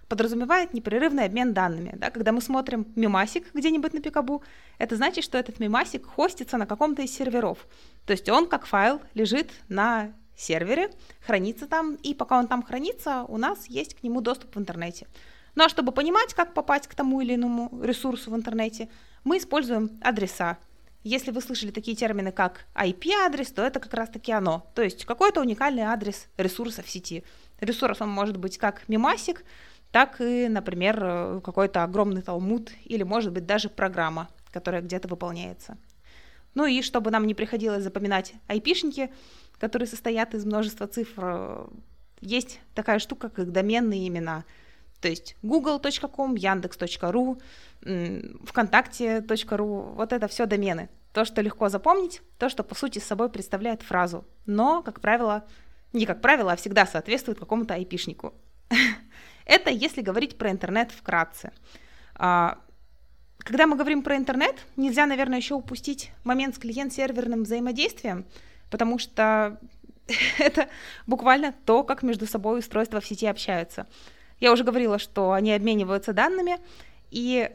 подразумевает 0.08 0.74
непрерывный 0.74 1.24
обмен 1.24 1.52
данными. 1.52 1.94
Да? 1.96 2.10
Когда 2.10 2.32
мы 2.32 2.40
смотрим 2.40 2.86
мемасик 2.96 3.44
где-нибудь 3.54 3.92
на 3.92 4.00
Пикабу, 4.00 4.42
это 4.78 4.96
значит, 4.96 5.24
что 5.24 5.38
этот 5.38 5.60
мемасик 5.60 6.06
хостится 6.06 6.56
на 6.56 6.66
каком-то 6.66 7.02
из 7.02 7.12
серверов. 7.14 7.66
То 8.06 8.12
есть 8.12 8.28
он 8.28 8.48
как 8.48 8.66
файл 8.66 9.00
лежит 9.14 9.50
на 9.68 10.12
сервере, 10.36 10.90
хранится 11.20 11.66
там, 11.66 11.96
и 11.96 12.14
пока 12.14 12.38
он 12.38 12.46
там 12.46 12.62
хранится, 12.62 13.24
у 13.24 13.36
нас 13.36 13.66
есть 13.66 13.94
к 13.94 14.02
нему 14.02 14.20
доступ 14.20 14.56
в 14.56 14.58
интернете. 14.58 15.06
Ну 15.54 15.64
а 15.64 15.68
чтобы 15.68 15.92
понимать, 15.92 16.34
как 16.34 16.54
попасть 16.54 16.86
к 16.86 16.94
тому 16.94 17.20
или 17.20 17.34
иному 17.34 17.68
ресурсу 17.82 18.30
в 18.30 18.36
интернете, 18.36 18.88
мы 19.24 19.38
используем 19.38 19.90
адреса. 20.00 20.56
Если 21.04 21.30
вы 21.30 21.40
слышали 21.40 21.70
такие 21.70 21.96
термины, 21.96 22.32
как 22.32 22.66
IP-адрес, 22.74 23.50
то 23.52 23.62
это 23.62 23.80
как 23.80 23.92
раз-таки 23.94 24.32
оно. 24.32 24.70
То 24.74 24.82
есть 24.82 25.04
какой-то 25.04 25.40
уникальный 25.40 25.82
адрес 25.82 26.28
ресурса 26.36 26.82
в 26.82 26.88
сети. 26.88 27.24
Ресурс 27.60 28.00
он 28.00 28.10
может 28.10 28.36
быть 28.36 28.58
как 28.58 28.88
мемасик, 28.88 29.44
так 29.90 30.20
и, 30.20 30.48
например, 30.48 30.98
э, 31.02 31.40
какой-то 31.42 31.82
огромный 31.82 32.22
талмуд 32.22 32.70
или, 32.84 33.02
может 33.02 33.32
быть, 33.32 33.46
даже 33.46 33.68
программа, 33.68 34.28
которая 34.52 34.82
где-то 34.82 35.08
выполняется. 35.08 35.78
Ну 36.54 36.66
и 36.66 36.82
чтобы 36.82 37.10
нам 37.10 37.26
не 37.26 37.34
приходилось 37.34 37.82
запоминать 37.82 38.34
айпишники, 38.48 39.10
которые 39.58 39.88
состоят 39.88 40.34
из 40.34 40.44
множества 40.44 40.86
цифр, 40.86 41.22
э, 41.24 41.66
есть 42.20 42.60
такая 42.74 42.98
штука, 42.98 43.28
как 43.28 43.50
доменные 43.52 44.08
имена. 44.08 44.44
То 45.00 45.08
есть 45.08 45.36
google.com, 45.42 46.34
яндекс.ру, 46.34 47.40
вконтакте.ру, 48.44 49.66
вот 49.94 50.12
это 50.12 50.26
все 50.26 50.46
домены. 50.46 50.88
То, 51.12 51.24
что 51.24 51.40
легко 51.40 51.68
запомнить, 51.68 52.20
то, 52.38 52.48
что 52.48 52.64
по 52.64 52.74
сути 52.74 52.98
собой 52.98 53.30
представляет 53.30 53.82
фразу, 53.82 54.24
но, 54.46 54.82
как 54.82 55.00
правило, 55.00 55.44
не 55.92 56.04
как 56.04 56.20
правило, 56.20 56.52
а 56.52 56.56
всегда 56.56 56.86
соответствует 56.86 57.38
какому-то 57.38 57.74
айпишнику. 57.74 58.34
Это 59.48 59.70
если 59.70 60.02
говорить 60.02 60.38
про 60.38 60.50
интернет 60.50 60.92
вкратце. 60.92 61.52
А, 62.14 62.58
когда 63.38 63.66
мы 63.66 63.76
говорим 63.76 64.02
про 64.02 64.16
интернет, 64.16 64.54
нельзя, 64.76 65.06
наверное, 65.06 65.38
еще 65.38 65.54
упустить 65.54 66.12
момент 66.22 66.54
с 66.54 66.58
клиент-серверным 66.58 67.44
взаимодействием, 67.44 68.26
потому 68.70 68.98
что 68.98 69.58
это 70.38 70.68
буквально 71.06 71.54
то, 71.64 71.82
как 71.82 72.02
между 72.02 72.26
собой 72.26 72.60
устройства 72.60 73.00
в 73.00 73.06
сети 73.06 73.26
общаются. 73.26 73.86
Я 74.38 74.52
уже 74.52 74.64
говорила, 74.64 74.98
что 74.98 75.32
они 75.32 75.52
обмениваются 75.52 76.12
данными, 76.12 76.58
и 77.10 77.50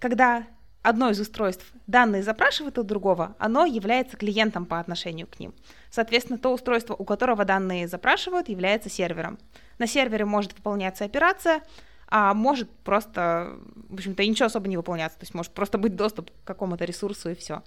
когда 0.00 0.46
одно 0.84 1.08
из 1.08 1.18
устройств 1.18 1.64
данные 1.86 2.22
запрашивает 2.22 2.78
у 2.78 2.82
другого, 2.82 3.34
оно 3.38 3.64
является 3.64 4.16
клиентом 4.16 4.66
по 4.66 4.78
отношению 4.78 5.26
к 5.26 5.40
ним. 5.40 5.54
Соответственно, 5.90 6.38
то 6.38 6.52
устройство, 6.52 6.94
у 6.94 7.04
которого 7.04 7.44
данные 7.44 7.88
запрашивают, 7.88 8.50
является 8.50 8.90
сервером. 8.90 9.38
На 9.78 9.86
сервере 9.86 10.26
может 10.26 10.52
выполняться 10.52 11.04
операция, 11.06 11.62
а 12.08 12.34
может 12.34 12.70
просто, 12.70 13.56
в 13.88 13.94
общем-то, 13.94 14.24
ничего 14.24 14.46
особо 14.46 14.68
не 14.68 14.76
выполняться, 14.76 15.18
то 15.18 15.22
есть 15.22 15.34
может 15.34 15.52
просто 15.52 15.78
быть 15.78 15.96
доступ 15.96 16.30
к 16.30 16.46
какому-то 16.46 16.84
ресурсу 16.84 17.30
и 17.30 17.34
все. 17.34 17.62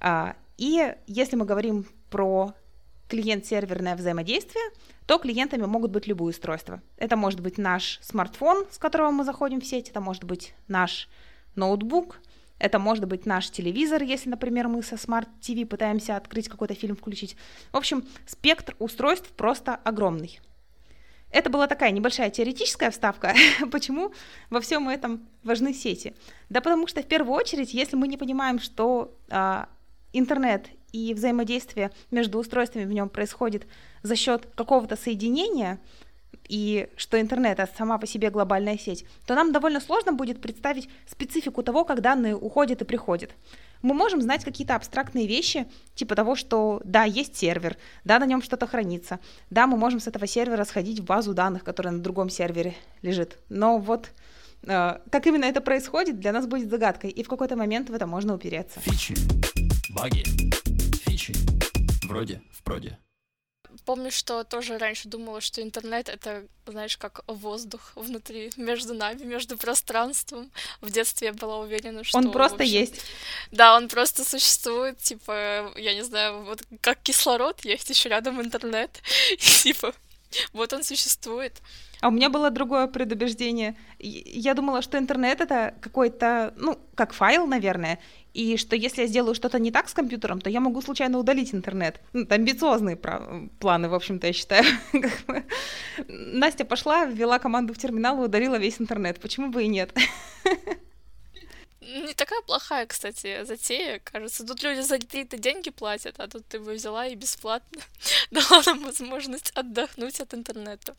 А, 0.00 0.34
и 0.56 0.94
если 1.06 1.36
мы 1.36 1.46
говорим 1.46 1.86
про 2.10 2.54
клиент-серверное 3.08 3.94
взаимодействие, 3.94 4.64
то 5.06 5.18
клиентами 5.18 5.64
могут 5.64 5.92
быть 5.92 6.08
любые 6.08 6.30
устройства. 6.30 6.82
Это 6.96 7.16
может 7.16 7.40
быть 7.40 7.56
наш 7.56 8.00
смартфон, 8.02 8.66
с 8.70 8.78
которого 8.78 9.12
мы 9.12 9.24
заходим 9.24 9.60
в 9.60 9.64
сеть, 9.64 9.88
это 9.90 10.00
может 10.00 10.24
быть 10.24 10.54
наш 10.66 11.08
ноутбук, 11.54 12.18
это 12.58 12.78
может 12.78 13.06
быть 13.06 13.26
наш 13.26 13.50
телевизор, 13.50 14.02
если, 14.02 14.28
например, 14.28 14.68
мы 14.68 14.82
со 14.82 14.96
Smart 14.96 15.28
TV 15.40 15.64
пытаемся 15.64 16.16
открыть 16.16 16.48
какой-то 16.48 16.74
фильм, 16.74 16.96
включить. 16.96 17.36
В 17.72 17.76
общем, 17.76 18.04
спектр 18.26 18.74
устройств 18.78 19.28
просто 19.30 19.76
огромный. 19.76 20.40
Это 21.30 21.50
была 21.50 21.66
такая 21.66 21.90
небольшая 21.90 22.30
теоретическая 22.30 22.90
вставка. 22.90 23.34
Почему 23.70 24.12
во 24.50 24.60
всем 24.60 24.88
этом 24.88 25.28
важны 25.42 25.74
сети? 25.74 26.14
Да 26.48 26.60
потому 26.60 26.86
что 26.86 27.02
в 27.02 27.06
первую 27.06 27.34
очередь, 27.34 27.74
если 27.74 27.96
мы 27.96 28.08
не 28.08 28.16
понимаем, 28.16 28.58
что 28.58 29.14
а, 29.28 29.68
интернет 30.12 30.68
и 30.92 31.12
взаимодействие 31.12 31.90
между 32.10 32.38
устройствами 32.38 32.86
в 32.86 32.92
нем 32.92 33.10
происходит 33.10 33.66
за 34.02 34.16
счет 34.16 34.46
какого-то 34.54 34.96
соединения, 34.96 35.78
и 36.48 36.88
что 36.96 37.20
интернет 37.20 37.58
это 37.58 37.70
сама 37.76 37.98
по 37.98 38.06
себе 38.06 38.30
глобальная 38.30 38.78
сеть, 38.78 39.04
то 39.26 39.34
нам 39.34 39.52
довольно 39.52 39.80
сложно 39.80 40.12
будет 40.12 40.40
представить 40.40 40.88
специфику 41.06 41.62
того, 41.62 41.84
как 41.84 42.00
данные 42.00 42.34
уходят 42.36 42.82
и 42.82 42.84
приходят. 42.84 43.30
Мы 43.82 43.94
можем 43.94 44.20
знать 44.20 44.44
какие-то 44.44 44.74
абстрактные 44.74 45.28
вещи, 45.28 45.66
типа 45.94 46.16
того, 46.16 46.34
что 46.34 46.80
да, 46.84 47.04
есть 47.04 47.36
сервер, 47.36 47.76
да, 48.04 48.18
на 48.18 48.26
нем 48.26 48.42
что-то 48.42 48.66
хранится, 48.66 49.20
да, 49.50 49.66
мы 49.66 49.76
можем 49.76 50.00
с 50.00 50.08
этого 50.08 50.26
сервера 50.26 50.64
сходить 50.64 50.98
в 50.98 51.04
базу 51.04 51.32
данных, 51.32 51.62
которая 51.62 51.94
на 51.94 52.02
другом 52.02 52.28
сервере 52.28 52.74
лежит. 53.02 53.38
Но 53.48 53.78
вот 53.78 54.10
э, 54.64 54.98
как 55.10 55.26
именно 55.26 55.44
это 55.44 55.60
происходит, 55.60 56.18
для 56.18 56.32
нас 56.32 56.46
будет 56.46 56.70
загадкой, 56.70 57.10
и 57.10 57.22
в 57.22 57.28
какой-то 57.28 57.54
момент 57.54 57.88
в 57.88 57.94
это 57.94 58.06
можно 58.06 58.34
упереться. 58.34 58.80
Фичи, 58.80 59.14
баги, 59.90 60.24
фичи, 61.04 61.34
вроде 62.08 62.42
в 62.50 62.64
проде 62.64 62.98
помню, 63.84 64.10
что 64.10 64.44
тоже 64.44 64.78
раньше 64.78 65.08
думала, 65.08 65.40
что 65.40 65.62
интернет— 65.62 66.08
это, 66.10 66.44
знаешь, 66.66 66.96
как 66.96 67.22
воздух 67.26 67.92
внутри, 67.94 68.50
между 68.56 68.94
нами, 68.94 69.24
между 69.24 69.56
пространством. 69.56 70.50
В 70.80 70.90
детстве 70.90 71.28
я 71.28 71.32
была 71.32 71.58
уверена, 71.58 72.04
что... 72.04 72.18
Он 72.18 72.30
просто 72.30 72.62
общем, 72.62 72.80
есть. 72.80 73.00
Да, 73.50 73.76
он 73.76 73.88
просто 73.88 74.24
существует, 74.24 74.98
типа, 74.98 75.72
я 75.76 75.94
не 75.94 76.02
знаю, 76.02 76.44
вот 76.44 76.62
как 76.80 77.02
кислород, 77.02 77.64
есть 77.64 77.90
еще 77.90 78.08
рядом 78.08 78.40
интернет, 78.40 78.90
типа, 79.38 79.94
вот 80.52 80.72
он 80.72 80.84
существует. 80.84 81.54
А 82.00 82.08
у 82.08 82.10
меня 82.10 82.28
было 82.28 82.50
другое 82.50 82.86
предубеждение. 82.86 83.76
Я 83.98 84.54
думала, 84.54 84.82
что 84.82 84.98
интернет 84.98 85.40
это 85.40 85.74
какой-то, 85.80 86.54
ну, 86.56 86.78
как 86.94 87.12
файл, 87.12 87.46
наверное, 87.46 87.98
и 88.38 88.56
что 88.56 88.76
если 88.76 89.02
я 89.02 89.08
сделаю 89.08 89.34
что-то 89.34 89.58
не 89.58 89.72
так 89.72 89.88
с 89.88 89.94
компьютером, 89.94 90.40
то 90.40 90.48
я 90.48 90.60
могу 90.60 90.80
случайно 90.80 91.18
удалить 91.18 91.52
интернет. 91.52 92.00
Ну, 92.12 92.22
это 92.22 92.36
амбициозные 92.36 92.96
планы, 92.96 93.88
в 93.88 93.94
общем-то, 93.94 94.28
я 94.28 94.32
считаю. 94.32 94.64
Настя 96.08 96.64
пошла, 96.64 97.04
ввела 97.06 97.40
команду 97.40 97.74
в 97.74 97.78
терминал 97.78 98.22
и 98.22 98.26
удалила 98.26 98.54
весь 98.56 98.80
интернет. 98.80 99.18
Почему 99.18 99.48
бы 99.50 99.64
и 99.64 99.66
нет? 99.66 99.92
Не 101.80 102.14
такая 102.14 102.40
плохая, 102.42 102.86
кстати, 102.86 103.44
затея, 103.44 104.00
кажется. 104.04 104.46
Тут 104.46 104.62
люди 104.62 104.82
за 104.82 105.00
какие-то 105.00 105.36
деньги 105.36 105.70
платят, 105.70 106.20
а 106.20 106.28
тут 106.28 106.46
ты 106.46 106.60
бы 106.60 106.74
взяла 106.74 107.08
и 107.08 107.16
бесплатно 107.16 107.80
дала 108.30 108.62
нам 108.66 108.84
возможность 108.84 109.50
отдохнуть 109.56 110.20
от 110.20 110.32
интернета. 110.34 110.94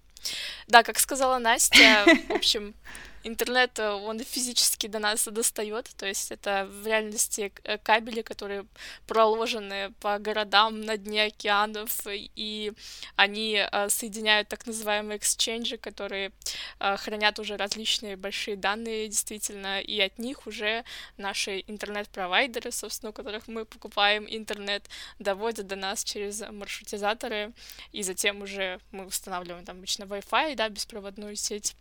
Да, 0.68 0.84
как 0.84 1.00
сказала 1.00 1.38
Настя, 1.38 2.06
в 2.28 2.32
общем, 2.32 2.74
интернет, 3.24 3.80
э, 3.80 3.90
он 3.90 4.20
физически 4.20 4.88
до 4.88 5.00
нас 5.00 5.26
достает, 5.26 5.90
то 5.98 6.06
есть 6.06 6.32
это 6.32 6.68
в 6.70 6.88
реальности 6.88 7.52
э, 7.64 7.78
кабели, 7.78 8.22
которые 8.22 8.66
проложены 9.08 9.92
по 10.00 10.18
городам 10.20 10.82
на 10.82 10.98
дне 10.98 11.26
океанов, 11.26 11.90
и 12.08 12.74
они 13.16 13.66
э, 13.72 13.90
соединяют 13.90 14.48
так 14.48 14.66
называемые 14.66 15.18
эксченджи, 15.18 15.78
которые 15.78 16.32
хранят 16.80 17.40
уже 17.40 17.58
различные 17.58 18.16
большие 18.16 18.56
данные, 18.56 19.08
действительно, 19.08 19.82
и 19.82 20.00
от 20.00 20.18
них 20.20 20.48
уже 20.48 20.84
наши 21.18 21.64
интернет-провайдеры, 21.68 22.72
собственно, 22.72 23.10
у 23.10 23.14
которых 23.14 23.48
мы 23.48 23.66
покупаем 23.66 24.26
интернет, 24.28 24.90
доводят 25.20 25.68
до 25.68 25.76
нас 25.76 26.04
через 26.04 26.42
маршрутизаторы, 26.50 27.54
и 27.92 28.04
затем 28.04 28.42
уже 28.42 28.80
мы 28.92 29.06
устанавливаем 29.06 29.66
там 29.66 29.78
обычно 29.78 30.04
Wi-Fi, 30.04 30.56
да, 30.56 30.70
беспроводную 30.70 31.36
сеть, 31.36 31.76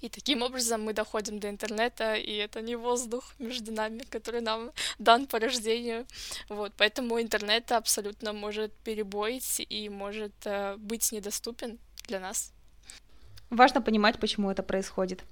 и 0.00 0.08
таким 0.08 0.42
образом 0.42 0.82
мы 0.82 0.92
доходим 0.92 1.38
до 1.38 1.48
интернета, 1.48 2.14
и 2.14 2.32
это 2.36 2.60
не 2.62 2.76
воздух 2.76 3.34
между 3.38 3.72
нами, 3.72 4.02
который 4.10 4.40
нам 4.40 4.70
дан 4.98 5.26
по 5.26 5.38
рождению. 5.38 6.06
Вот, 6.48 6.72
поэтому 6.76 7.20
интернет 7.20 7.70
абсолютно 7.72 8.32
может 8.32 8.72
перебоить 8.84 9.66
и 9.68 9.88
может 9.88 10.32
э, 10.44 10.76
быть 10.76 11.12
недоступен 11.12 11.78
для 12.08 12.20
нас. 12.20 12.52
Важно 13.50 13.82
понимать, 13.82 14.18
почему 14.18 14.50
это 14.50 14.62
происходит. 14.62 15.24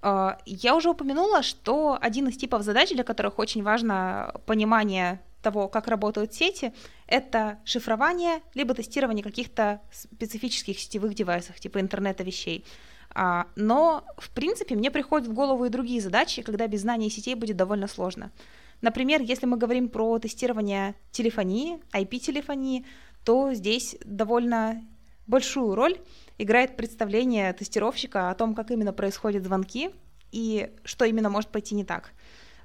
А, 0.00 0.38
я 0.46 0.74
уже 0.74 0.90
упомянула, 0.90 1.42
что 1.42 1.98
один 2.00 2.28
из 2.28 2.36
типов 2.36 2.62
задач, 2.62 2.90
для 2.90 3.04
которых 3.04 3.38
очень 3.38 3.62
важно 3.62 4.34
понимание 4.46 5.20
того, 5.42 5.68
как 5.68 5.88
работают 5.88 6.34
сети, 6.34 6.72
это 7.06 7.58
шифрование 7.64 8.42
либо 8.54 8.74
тестирование 8.74 9.24
каких-то 9.24 9.80
специфических 9.92 10.78
сетевых 10.78 11.14
девайсов, 11.14 11.58
типа 11.60 11.80
интернета 11.80 12.22
вещей. 12.22 12.64
А, 13.14 13.46
но, 13.56 14.04
в 14.16 14.30
принципе, 14.30 14.74
мне 14.74 14.90
приходят 14.90 15.28
в 15.28 15.34
голову 15.34 15.64
и 15.64 15.68
другие 15.68 16.00
задачи, 16.00 16.42
когда 16.42 16.66
без 16.66 16.80
знания 16.82 17.10
сетей 17.10 17.34
будет 17.34 17.56
довольно 17.56 17.86
сложно. 17.86 18.32
Например, 18.80 19.20
если 19.20 19.46
мы 19.46 19.56
говорим 19.56 19.88
про 19.88 20.18
тестирование 20.18 20.94
телефонии, 21.12 21.78
IP-телефонии, 21.92 22.84
то 23.24 23.54
здесь 23.54 23.96
довольно 24.04 24.82
большую 25.26 25.74
роль 25.74 25.98
играет 26.38 26.76
представление 26.76 27.52
тестировщика 27.52 28.30
о 28.30 28.34
том, 28.34 28.54
как 28.54 28.70
именно 28.70 28.92
происходят 28.92 29.44
звонки 29.44 29.90
и 30.32 30.70
что 30.84 31.04
именно 31.04 31.30
может 31.30 31.50
пойти 31.50 31.74
не 31.74 31.84
так. 31.84 32.12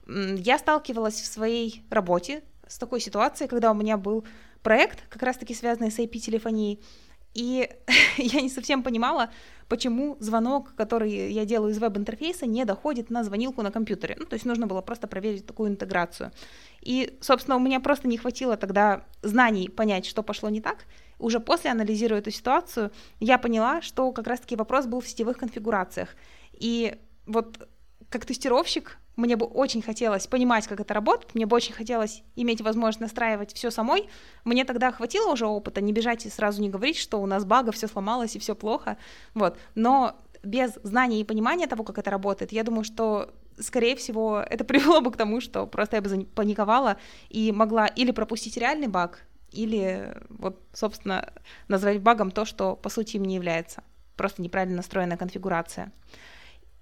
Я 0.07 0.57
сталкивалась 0.57 1.21
в 1.21 1.25
своей 1.25 1.83
работе 1.89 2.41
с 2.67 2.77
такой 2.77 2.99
ситуацией, 2.99 3.49
когда 3.49 3.71
у 3.71 3.75
меня 3.75 3.97
был 3.97 4.25
проект, 4.63 5.03
как 5.09 5.21
раз-таки 5.21 5.53
связанный 5.53 5.91
с 5.91 5.99
IP-телефонией, 5.99 6.81
и 7.37 7.69
я 8.17 8.41
не 8.41 8.49
совсем 8.49 8.83
понимала, 8.83 9.29
почему 9.69 10.17
звонок, 10.19 10.73
который 10.75 11.31
я 11.31 11.45
делаю 11.45 11.71
из 11.71 11.77
веб-интерфейса, 11.77 12.47
не 12.47 12.65
доходит 12.65 13.11
на 13.11 13.23
звонилку 13.23 13.61
на 13.61 13.71
компьютере. 13.71 14.15
Ну, 14.19 14.25
то 14.25 14.33
есть 14.33 14.45
нужно 14.45 14.65
было 14.65 14.81
просто 14.81 15.07
проверить 15.07 15.45
такую 15.45 15.69
интеграцию. 15.69 16.31
И, 16.81 17.17
собственно, 17.21 17.57
у 17.57 17.59
меня 17.59 17.79
просто 17.79 18.07
не 18.07 18.17
хватило 18.17 18.57
тогда 18.57 19.03
знаний 19.21 19.69
понять, 19.69 20.05
что 20.05 20.23
пошло 20.23 20.49
не 20.49 20.61
так. 20.61 20.85
Уже 21.19 21.39
после, 21.39 21.71
анализируя 21.71 22.19
эту 22.19 22.31
ситуацию, 22.31 22.91
я 23.19 23.37
поняла, 23.37 23.81
что 23.81 24.11
как 24.11 24.27
раз-таки 24.27 24.55
вопрос 24.55 24.87
был 24.87 24.99
в 24.99 25.07
сетевых 25.07 25.37
конфигурациях. 25.37 26.15
И 26.53 26.95
вот 27.27 27.69
как 28.09 28.25
тестировщик 28.25 28.97
мне 29.17 29.35
бы 29.35 29.45
очень 29.45 29.81
хотелось 29.81 30.27
понимать, 30.27 30.67
как 30.67 30.79
это 30.79 30.93
работает, 30.93 31.35
мне 31.35 31.45
бы 31.45 31.55
очень 31.55 31.73
хотелось 31.73 32.23
иметь 32.35 32.61
возможность 32.61 33.01
настраивать 33.01 33.53
все 33.53 33.71
самой. 33.71 34.07
Мне 34.45 34.63
тогда 34.63 34.91
хватило 34.91 35.33
уже 35.33 35.47
опыта, 35.47 35.81
не 35.81 35.91
бежать 35.91 36.25
и 36.25 36.29
сразу 36.29 36.61
не 36.61 36.69
говорить, 36.69 36.97
что 36.97 37.19
у 37.19 37.25
нас 37.25 37.43
бага, 37.43 37.71
все 37.71 37.87
сломалось 37.87 38.35
и 38.35 38.39
все 38.39 38.55
плохо. 38.55 38.97
Вот. 39.33 39.57
Но 39.73 40.15
без 40.43 40.75
знания 40.83 41.19
и 41.19 41.23
понимания 41.23 41.67
того, 41.67 41.83
как 41.83 41.97
это 41.97 42.11
работает, 42.11 42.51
я 42.51 42.63
думаю, 42.63 42.83
что 42.83 43.33
скорее 43.59 43.95
всего, 43.95 44.39
это 44.49 44.63
привело 44.63 45.01
бы 45.01 45.11
к 45.11 45.17
тому, 45.17 45.41
что 45.41 45.65
просто 45.65 45.95
я 45.95 46.01
бы 46.01 46.09
запаниковала 46.09 46.97
и 47.29 47.51
могла 47.51 47.87
или 47.87 48.11
пропустить 48.11 48.55
реальный 48.55 48.87
баг, 48.87 49.23
или 49.51 50.15
вот, 50.29 50.61
собственно, 50.73 51.33
назвать 51.67 52.01
багом 52.01 52.29
то, 52.29 52.45
что 52.45 52.75
по 52.75 52.89
сути 52.89 53.15
им 53.15 53.23
не 53.23 53.35
является. 53.35 53.83
Просто 54.15 54.41
неправильно 54.43 54.77
настроенная 54.77 55.17
конфигурация. 55.17 55.91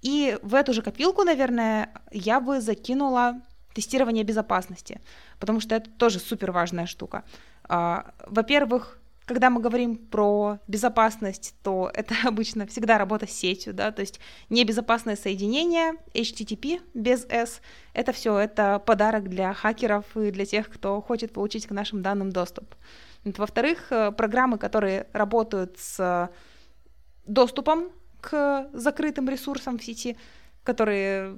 И 0.05 0.37
в 0.43 0.53
эту 0.53 0.71
же 0.71 0.83
копилку, 0.83 1.23
наверное, 1.23 1.89
я 2.11 2.39
бы 2.39 2.61
закинула 2.61 3.41
тестирование 3.73 4.23
безопасности, 4.23 5.01
потому 5.39 5.59
что 5.59 5.73
это 5.73 5.89
тоже 5.89 6.19
супер 6.19 6.51
важная 6.51 6.85
штука. 6.85 7.23
А, 7.63 8.13
во-первых, 8.27 8.99
когда 9.25 9.49
мы 9.49 9.61
говорим 9.61 9.97
про 9.97 10.59
безопасность, 10.67 11.55
то 11.63 11.89
это 11.95 12.13
обычно 12.23 12.67
всегда 12.67 12.99
работа 12.99 13.25
с 13.25 13.31
сетью, 13.31 13.73
да, 13.73 13.91
то 13.91 14.01
есть 14.01 14.19
небезопасное 14.51 15.15
соединение, 15.15 15.93
HTTP 16.13 16.81
без 16.93 17.25
S, 17.25 17.59
это 17.93 18.11
все, 18.11 18.37
это 18.37 18.77
подарок 18.85 19.27
для 19.27 19.55
хакеров 19.55 20.05
и 20.15 20.29
для 20.29 20.45
тех, 20.45 20.69
кто 20.69 21.01
хочет 21.01 21.33
получить 21.33 21.65
к 21.65 21.71
нашим 21.71 22.03
данным 22.03 22.31
доступ. 22.31 22.75
Во-вторых, 23.23 23.87
э, 23.89 24.11
программы, 24.11 24.59
которые 24.59 25.07
работают 25.13 25.79
с 25.79 26.29
доступом 27.25 27.89
к 28.25 28.69
закрытым 28.73 29.29
ресурсам 29.29 29.77
в 29.77 29.83
сети, 29.83 30.17
которые 30.63 31.37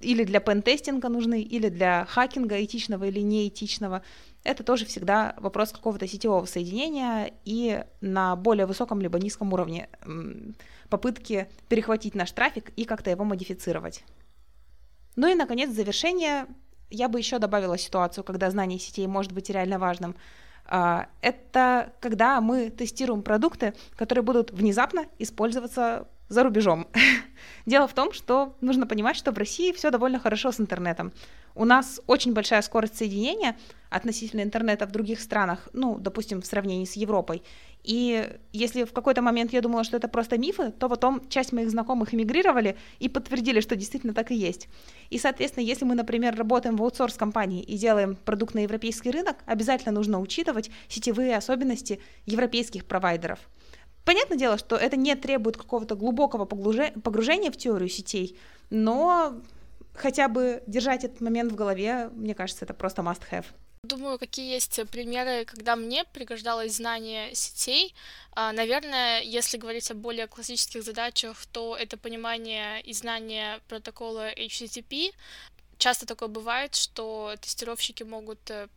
или 0.00 0.24
для 0.24 0.40
пентестинга 0.40 1.08
нужны, 1.08 1.42
или 1.42 1.68
для 1.68 2.06
хакинга 2.06 2.64
этичного 2.64 3.04
или 3.04 3.20
неэтичного. 3.20 4.02
Это 4.42 4.64
тоже 4.64 4.86
всегда 4.86 5.34
вопрос 5.36 5.72
какого-то 5.72 6.08
сетевого 6.08 6.46
соединения 6.46 7.32
и 7.44 7.84
на 8.00 8.36
более 8.36 8.66
высоком 8.66 9.00
либо 9.00 9.18
низком 9.18 9.52
уровне 9.52 9.88
попытки 10.88 11.48
перехватить 11.68 12.14
наш 12.14 12.32
трафик 12.32 12.70
и 12.76 12.84
как-то 12.84 13.10
его 13.10 13.24
модифицировать. 13.24 14.02
Ну 15.16 15.30
и, 15.30 15.34
наконец, 15.34 15.70
в 15.70 15.74
завершение 15.74 16.46
я 16.90 17.08
бы 17.08 17.18
еще 17.18 17.38
добавила 17.38 17.76
ситуацию, 17.76 18.24
когда 18.24 18.50
знание 18.50 18.78
сетей 18.78 19.06
может 19.06 19.32
быть 19.32 19.50
реально 19.50 19.78
важным. 19.78 20.16
А, 20.66 21.08
это 21.20 21.92
когда 22.00 22.40
мы 22.40 22.70
тестируем 22.70 23.22
продукты, 23.22 23.74
которые 23.96 24.22
будут 24.22 24.50
внезапно 24.50 25.06
использоваться 25.18 26.08
за 26.28 26.42
рубежом. 26.42 26.86
Дело 27.66 27.86
в 27.86 27.94
том, 27.94 28.12
что 28.12 28.54
нужно 28.60 28.86
понимать, 28.86 29.16
что 29.16 29.32
в 29.32 29.38
России 29.38 29.72
все 29.72 29.90
довольно 29.90 30.18
хорошо 30.18 30.52
с 30.52 30.60
интернетом. 30.60 31.12
У 31.54 31.64
нас 31.64 32.00
очень 32.06 32.32
большая 32.32 32.62
скорость 32.62 32.96
соединения 32.96 33.56
относительно 33.88 34.42
интернета 34.42 34.86
в 34.86 34.90
других 34.90 35.20
странах, 35.20 35.68
ну, 35.72 35.98
допустим, 35.98 36.42
в 36.42 36.46
сравнении 36.46 36.84
с 36.84 36.94
Европой. 36.94 37.42
И 37.84 38.28
если 38.52 38.84
в 38.84 38.92
какой-то 38.92 39.22
момент 39.22 39.52
я 39.52 39.60
думала, 39.60 39.84
что 39.84 39.96
это 39.96 40.08
просто 40.08 40.36
мифы, 40.36 40.72
то 40.72 40.88
потом 40.88 41.28
часть 41.28 41.52
моих 41.52 41.70
знакомых 41.70 42.12
эмигрировали 42.12 42.76
и 42.98 43.08
подтвердили, 43.08 43.60
что 43.60 43.76
действительно 43.76 44.14
так 44.14 44.32
и 44.32 44.34
есть. 44.34 44.68
И, 45.10 45.18
соответственно, 45.18 45.64
если 45.64 45.84
мы, 45.84 45.94
например, 45.94 46.34
работаем 46.34 46.76
в 46.76 46.82
аутсорс-компании 46.82 47.62
и 47.62 47.76
делаем 47.76 48.16
продукт 48.16 48.54
на 48.54 48.60
европейский 48.60 49.10
рынок, 49.10 49.36
обязательно 49.46 49.92
нужно 49.92 50.18
учитывать 50.18 50.70
сетевые 50.88 51.36
особенности 51.36 52.00
европейских 52.26 52.86
провайдеров. 52.86 53.38
Понятное 54.04 54.36
дело, 54.38 54.58
что 54.58 54.76
это 54.76 54.96
не 54.96 55.14
требует 55.14 55.56
какого-то 55.56 55.96
глубокого 55.96 56.44
погружения 56.44 57.50
в 57.50 57.56
теорию 57.56 57.88
сетей, 57.88 58.38
но 58.70 59.40
хотя 59.94 60.28
бы 60.28 60.62
держать 60.66 61.04
этот 61.04 61.20
момент 61.20 61.52
в 61.52 61.54
голове, 61.54 62.10
мне 62.12 62.34
кажется, 62.34 62.64
это 62.64 62.74
просто 62.74 63.02
must-have. 63.02 63.46
Думаю, 63.84 64.18
какие 64.18 64.54
есть 64.54 64.80
примеры, 64.90 65.44
когда 65.44 65.76
мне 65.76 66.04
пригождалось 66.04 66.76
знание 66.76 67.34
сетей. 67.34 67.94
А, 68.32 68.52
наверное, 68.52 69.20
если 69.20 69.58
говорить 69.58 69.90
о 69.90 69.94
более 69.94 70.26
классических 70.26 70.82
задачах, 70.82 71.44
то 71.52 71.76
это 71.76 71.98
понимание 71.98 72.80
и 72.80 72.94
знание 72.94 73.60
протокола 73.68 74.32
HTTP. 74.32 75.12
Часто 75.76 76.06
такое 76.06 76.28
бывает, 76.28 76.74
что 76.74 77.34
тестировщики 77.42 78.04
могут 78.04 78.50
э, 78.50 78.68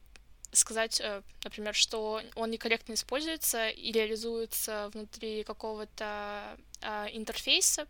сказать, 0.57 0.99
э, 1.01 1.21
например, 1.43 1.73
что 1.73 2.21
он 2.35 2.51
некорректно 2.51 2.93
используется 2.93 3.69
и 3.69 3.91
реализуется 3.91 4.89
внутри 4.93 5.43
какого-то 5.43 6.57
а, 6.81 7.07
интерфейса. 7.11 7.87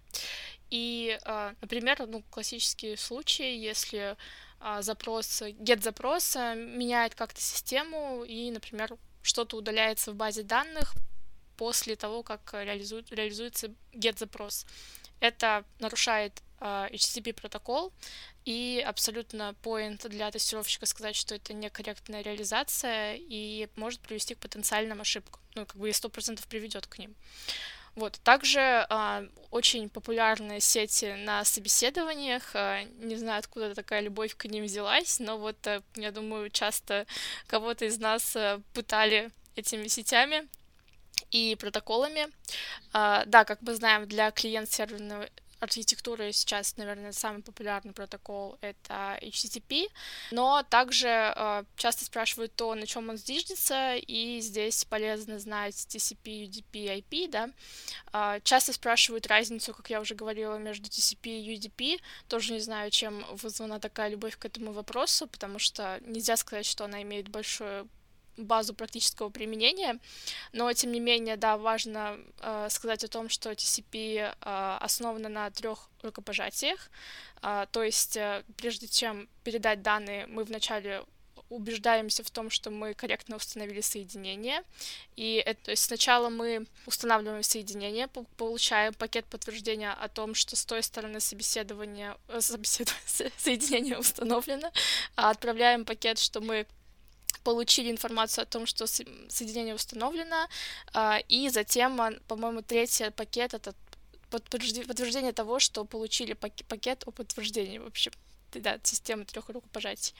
И, 0.70 1.18
а, 1.26 1.54
например, 1.62 2.06
ну, 2.08 2.24
классические 2.30 2.98
случаи, 2.98 3.56
если 3.58 4.16
а, 4.60 4.82
запрос, 4.82 5.42
get 5.42 5.82
запроса 5.82 6.56
меняет 6.56 7.16
как-то 7.16 7.42
систему 7.42 8.24
и, 8.24 8.52
например, 8.52 8.98
что-то 9.22 9.58
удаляется 9.58 10.12
в 10.12 10.16
базе 10.16 10.44
данных 10.44 10.94
после 11.58 11.96
того, 11.96 12.24
как 12.24 12.54
реализует, 12.54 13.12
реализуется 13.12 13.74
get 13.94 14.18
запрос. 14.18 14.66
Это 15.20 15.66
нарушает 15.80 16.42
HTTP 16.60 17.34
протокол, 17.34 17.92
и 18.48 18.82
абсолютно 18.88 19.56
point 19.62 20.08
для 20.08 20.32
тестировщика 20.32 20.86
сказать, 20.86 21.18
что 21.18 21.36
это 21.36 21.51
некорректная 21.51 22.22
реализация 22.22 23.16
и 23.20 23.68
может 23.75 24.00
привести 24.00 24.36
к 24.36 24.39
потенциальным 24.39 25.01
ошибкам. 25.01 25.42
Ну, 25.56 25.66
как 25.66 25.75
бы 25.75 25.89
и 25.89 25.94
сто 25.94 26.08
процентов 26.08 26.48
приведет 26.48 26.88
к 26.88 26.98
ним. 26.98 27.13
Вот. 27.96 28.22
Также 28.24 28.88
э, 28.89 29.27
очень 29.51 29.89
популярные 29.89 30.62
сети 30.62 31.13
на 31.25 31.44
собеседованиях. 31.44 32.56
Э, 32.56 32.86
не 33.00 33.18
знаю, 33.18 33.39
откуда 33.39 33.75
такая 33.75 34.00
любовь 34.00 34.34
к 34.38 34.46
ним 34.46 34.63
взялась, 34.63 35.20
но 35.20 35.38
вот, 35.38 35.68
э, 35.68 35.82
я 35.96 36.12
думаю, 36.12 36.50
часто 36.50 37.06
кого-то 37.48 37.84
из 37.84 38.00
нас 38.00 38.34
э, 38.38 38.62
пытали 38.74 39.30
этими 39.58 39.89
сетями 39.89 40.48
и 41.32 41.58
протоколами. 41.60 42.27
Uh, 42.94 43.25
да, 43.25 43.44
как 43.44 43.62
мы 43.62 43.74
знаем, 43.74 44.08
для 44.08 44.32
клиент-серверного 44.32 45.27
архитектуры 45.60 46.32
сейчас, 46.32 46.78
наверное, 46.78 47.12
самый 47.12 47.42
популярный 47.42 47.94
протокол— 47.94 48.58
это 48.62 49.18
HTTP, 49.22 49.88
но 50.32 50.64
также 50.64 51.08
э, 51.08 51.64
часто 51.76 52.06
спрашивают 52.06 52.56
то, 52.56 52.76
на 52.76 52.86
чем 52.86 53.10
он 53.10 53.18
зиждется, 53.18 53.96
и 53.96 54.40
здесь 54.42 54.86
полезно 54.86 55.40
знать 55.40 55.74
TCP, 55.76 56.48
UDP, 56.48 57.04
IP, 57.04 57.30
да. 57.30 57.50
Э, 58.14 58.40
часто 58.44 58.74
спрашивают 58.74 59.28
разницу, 59.28 59.74
как 59.74 59.90
я 59.90 60.02
уже 60.02 60.16
говорила, 60.16 60.58
между 60.58 60.90
TCP 60.90 61.42
и 61.42 61.58
UDP. 61.58 62.00
Тоже 62.28 62.54
не 62.54 62.60
знаю, 62.60 62.92
чем 62.92 63.26
вызвана 63.32 63.80
такая 63.80 64.10
любовь 64.10 64.38
к 64.38 64.46
этому 64.46 64.72
вопросу, 64.72 65.28
потому 65.28 65.60
что 65.60 66.00
нельзя 66.06 66.38
сказать, 66.38 66.66
что 66.66 66.86
она 66.86 67.02
имеет 67.02 67.30
большое 67.30 67.88
базу 68.38 68.73
практического 68.73 69.30
применения, 69.30 70.00
но 70.54 70.71
тем 70.73 70.91
не 70.91 71.00
менее, 71.00 71.38
да, 71.38 71.58
важно 71.58 72.19
э, 72.39 72.67
сказать 72.69 73.04
о 73.04 73.08
том, 73.08 73.30
что 73.30 73.52
TCP 73.52 74.17
э, 74.17 74.78
основана 74.80 75.30
на 75.30 75.50
трех 75.52 75.89
рукопожатиях, 76.04 76.89
э, 77.41 77.65
то 77.71 77.84
есть 77.84 78.17
э, 78.17 78.43
прежде 78.56 78.88
чем 78.88 79.28
передать 79.43 79.82
данные, 79.82 80.28
мы 80.28 80.43
вначале 80.43 81.04
убеждаемся 81.50 82.23
в 82.23 82.32
том, 82.32 82.50
что 82.50 82.69
мы 82.69 82.93
корректно 82.93 83.36
установили 83.36 83.82
соединение. 83.82 84.63
И 85.15 85.41
это, 85.45 85.65
то 85.65 85.71
есть 85.71 85.84
сначала 85.84 86.30
мы 86.30 86.65
устанавливаем 86.86 87.43
соединение, 87.43 88.08
получаем 88.38 88.93
пакет 88.93 89.26
подтверждения 89.26 89.91
о 89.91 90.08
том, 90.10 90.36
что 90.36 90.56
с 90.56 90.65
той 90.65 90.84
стороны 90.84 91.19
собеседования, 91.19 92.17
э, 92.28 92.41
собеседования 92.41 93.32
соединение 93.38 93.97
установлено, 93.97 94.71
а 95.15 95.30
отправляем 95.30 95.86
пакет, 95.86 96.19
что 96.19 96.41
мы 96.41 96.67
получили 97.48 97.90
информацию 97.92 98.44
о 98.44 98.46
том, 98.46 98.66
что 98.66 98.88
соединение 98.88 99.74
установлено, 99.74 100.50
а, 100.94 101.20
и 101.30 101.50
затем, 101.50 102.02
а, 102.02 102.12
по-моему, 102.28 102.62
третий 102.62 103.10
пакет— 103.10 103.54
это 103.54 103.74
подтверждение 104.30 105.32
того, 105.32 105.60
что 105.60 105.86
получили 105.86 106.34
пакет 106.34 107.04
о 107.06 107.12
подтверждении, 107.12 107.80
в 107.80 107.86
общем, 107.86 108.12
да, 108.52 108.80
системы 108.84 109.24
трех 109.24 109.48
рукопожатий. 109.48 110.14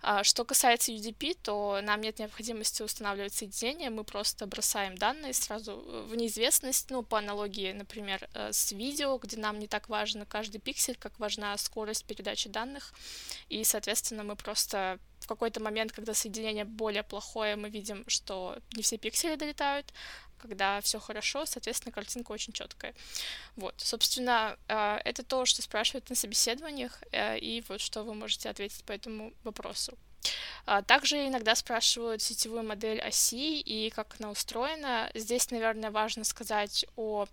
А, 0.00 0.22
что 0.22 0.44
касается 0.44 0.92
UDP, 0.92 1.36
то 1.42 1.80
нам 1.82 2.02
нет 2.02 2.20
необходимости 2.20 2.84
устанавливать 2.84 3.34
соединение, 3.34 3.90
мы 3.90 4.04
просто 4.04 4.46
бросаем 4.46 4.96
данные 4.96 5.34
сразу 5.34 5.76
в 6.08 6.14
неизвестность, 6.14 6.90
ну, 6.90 7.02
по 7.02 7.18
аналогии, 7.18 7.72
например, 7.72 8.28
э, 8.34 8.52
с 8.52 8.70
видео, 8.70 9.18
где 9.18 9.36
нам 9.38 9.58
не 9.58 9.66
так 9.66 9.88
важно 9.88 10.24
каждый 10.24 10.60
пиксель, 10.60 10.96
как 10.96 11.18
важна 11.18 11.58
скорость 11.58 12.04
передачи 12.04 12.48
данных, 12.48 12.94
и, 13.48 13.64
соответственно, 13.64 14.22
мы 14.22 14.36
просто 14.36 15.00
в 15.20 15.26
какой-то 15.26 15.60
момент, 15.60 15.92
когда 15.92 16.14
соединение 16.14 16.64
более 16.64 17.02
плохое, 17.02 17.56
мы 17.56 17.70
видим, 17.70 18.04
что 18.08 18.58
не 18.74 18.82
все 18.82 18.98
пиксели 18.98 19.36
долетают, 19.36 19.92
когда 20.38 20.80
все 20.80 20.98
хорошо, 20.98 21.46
соответственно, 21.46 21.92
картинка 21.92 22.32
очень 22.32 22.52
четкая. 22.52 22.94
Вот, 23.56 23.74
собственно, 23.78 24.56
э, 24.68 24.98
это 25.04 25.22
то, 25.22 25.44
что 25.44 25.62
спрашивают 25.62 26.08
на 26.10 26.16
собеседованиях, 26.16 27.02
э, 27.12 27.38
и 27.38 27.62
вот 27.68 27.80
что 27.80 28.02
вы 28.02 28.14
можете 28.14 28.48
ответить 28.48 28.84
по 28.84 28.92
этому 28.92 29.32
вопросу. 29.44 29.96
А, 30.66 30.82
также 30.82 31.26
иногда 31.26 31.54
спрашивают 31.54 32.22
сетевую 32.22 32.62
модель 32.62 33.00
оси 33.00 33.60
и 33.60 33.90
как 33.90 34.16
она 34.18 34.30
устроена. 34.30 35.10
Здесь, 35.14 35.50
наверное, 35.50 35.90
важно 35.90 36.24
сказать 36.24 36.84
о 36.96 37.26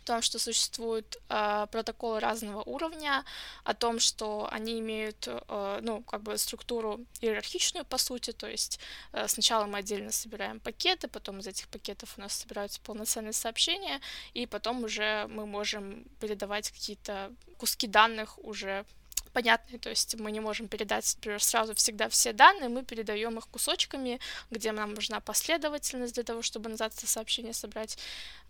том, 0.00 0.22
что 0.22 0.38
существуют 0.38 1.18
э, 1.28 1.66
протоколы 1.70 2.20
разного 2.20 2.62
уровня, 2.62 3.24
о 3.64 3.74
том, 3.74 3.98
что 3.98 4.48
они 4.50 4.78
имеют, 4.80 5.26
э, 5.26 5.78
ну, 5.82 6.02
как 6.02 6.22
бы 6.22 6.36
структуру 6.38 7.00
иерархичную, 7.20 7.84
по 7.84 7.98
сути, 7.98 8.32
то 8.32 8.48
есть 8.48 8.80
э, 9.12 9.28
сначала 9.28 9.66
мы 9.66 9.78
отдельно 9.78 10.12
собираем 10.12 10.60
пакеты, 10.60 11.08
потом 11.08 11.40
из 11.40 11.46
этих 11.46 11.68
пакетов 11.68 12.14
у 12.16 12.20
нас 12.20 12.32
собираются 12.32 12.80
полноценные 12.80 13.32
сообщения, 13.32 14.00
и 14.34 14.46
потом 14.46 14.84
уже 14.84 15.26
мы 15.28 15.46
можем 15.46 16.04
передавать 16.20 16.70
какие-то 16.70 17.32
куски 17.58 17.86
данных 17.86 18.38
уже 18.38 18.84
понятные, 19.32 19.78
то 19.78 19.90
есть 19.90 20.14
мы 20.18 20.30
не 20.30 20.40
можем 20.40 20.68
передать, 20.68 21.14
например, 21.16 21.42
сразу 21.42 21.74
всегда 21.74 22.08
все 22.08 22.32
данные, 22.32 22.68
мы 22.68 22.84
передаем 22.84 23.38
их 23.38 23.48
кусочками, 23.48 24.20
где 24.50 24.72
нам 24.72 24.94
нужна 24.94 25.20
последовательность 25.20 26.14
для 26.14 26.24
того, 26.24 26.42
чтобы 26.42 26.68
назад 26.68 26.92
это 26.96 27.06
сообщение 27.06 27.52
собрать 27.52 27.98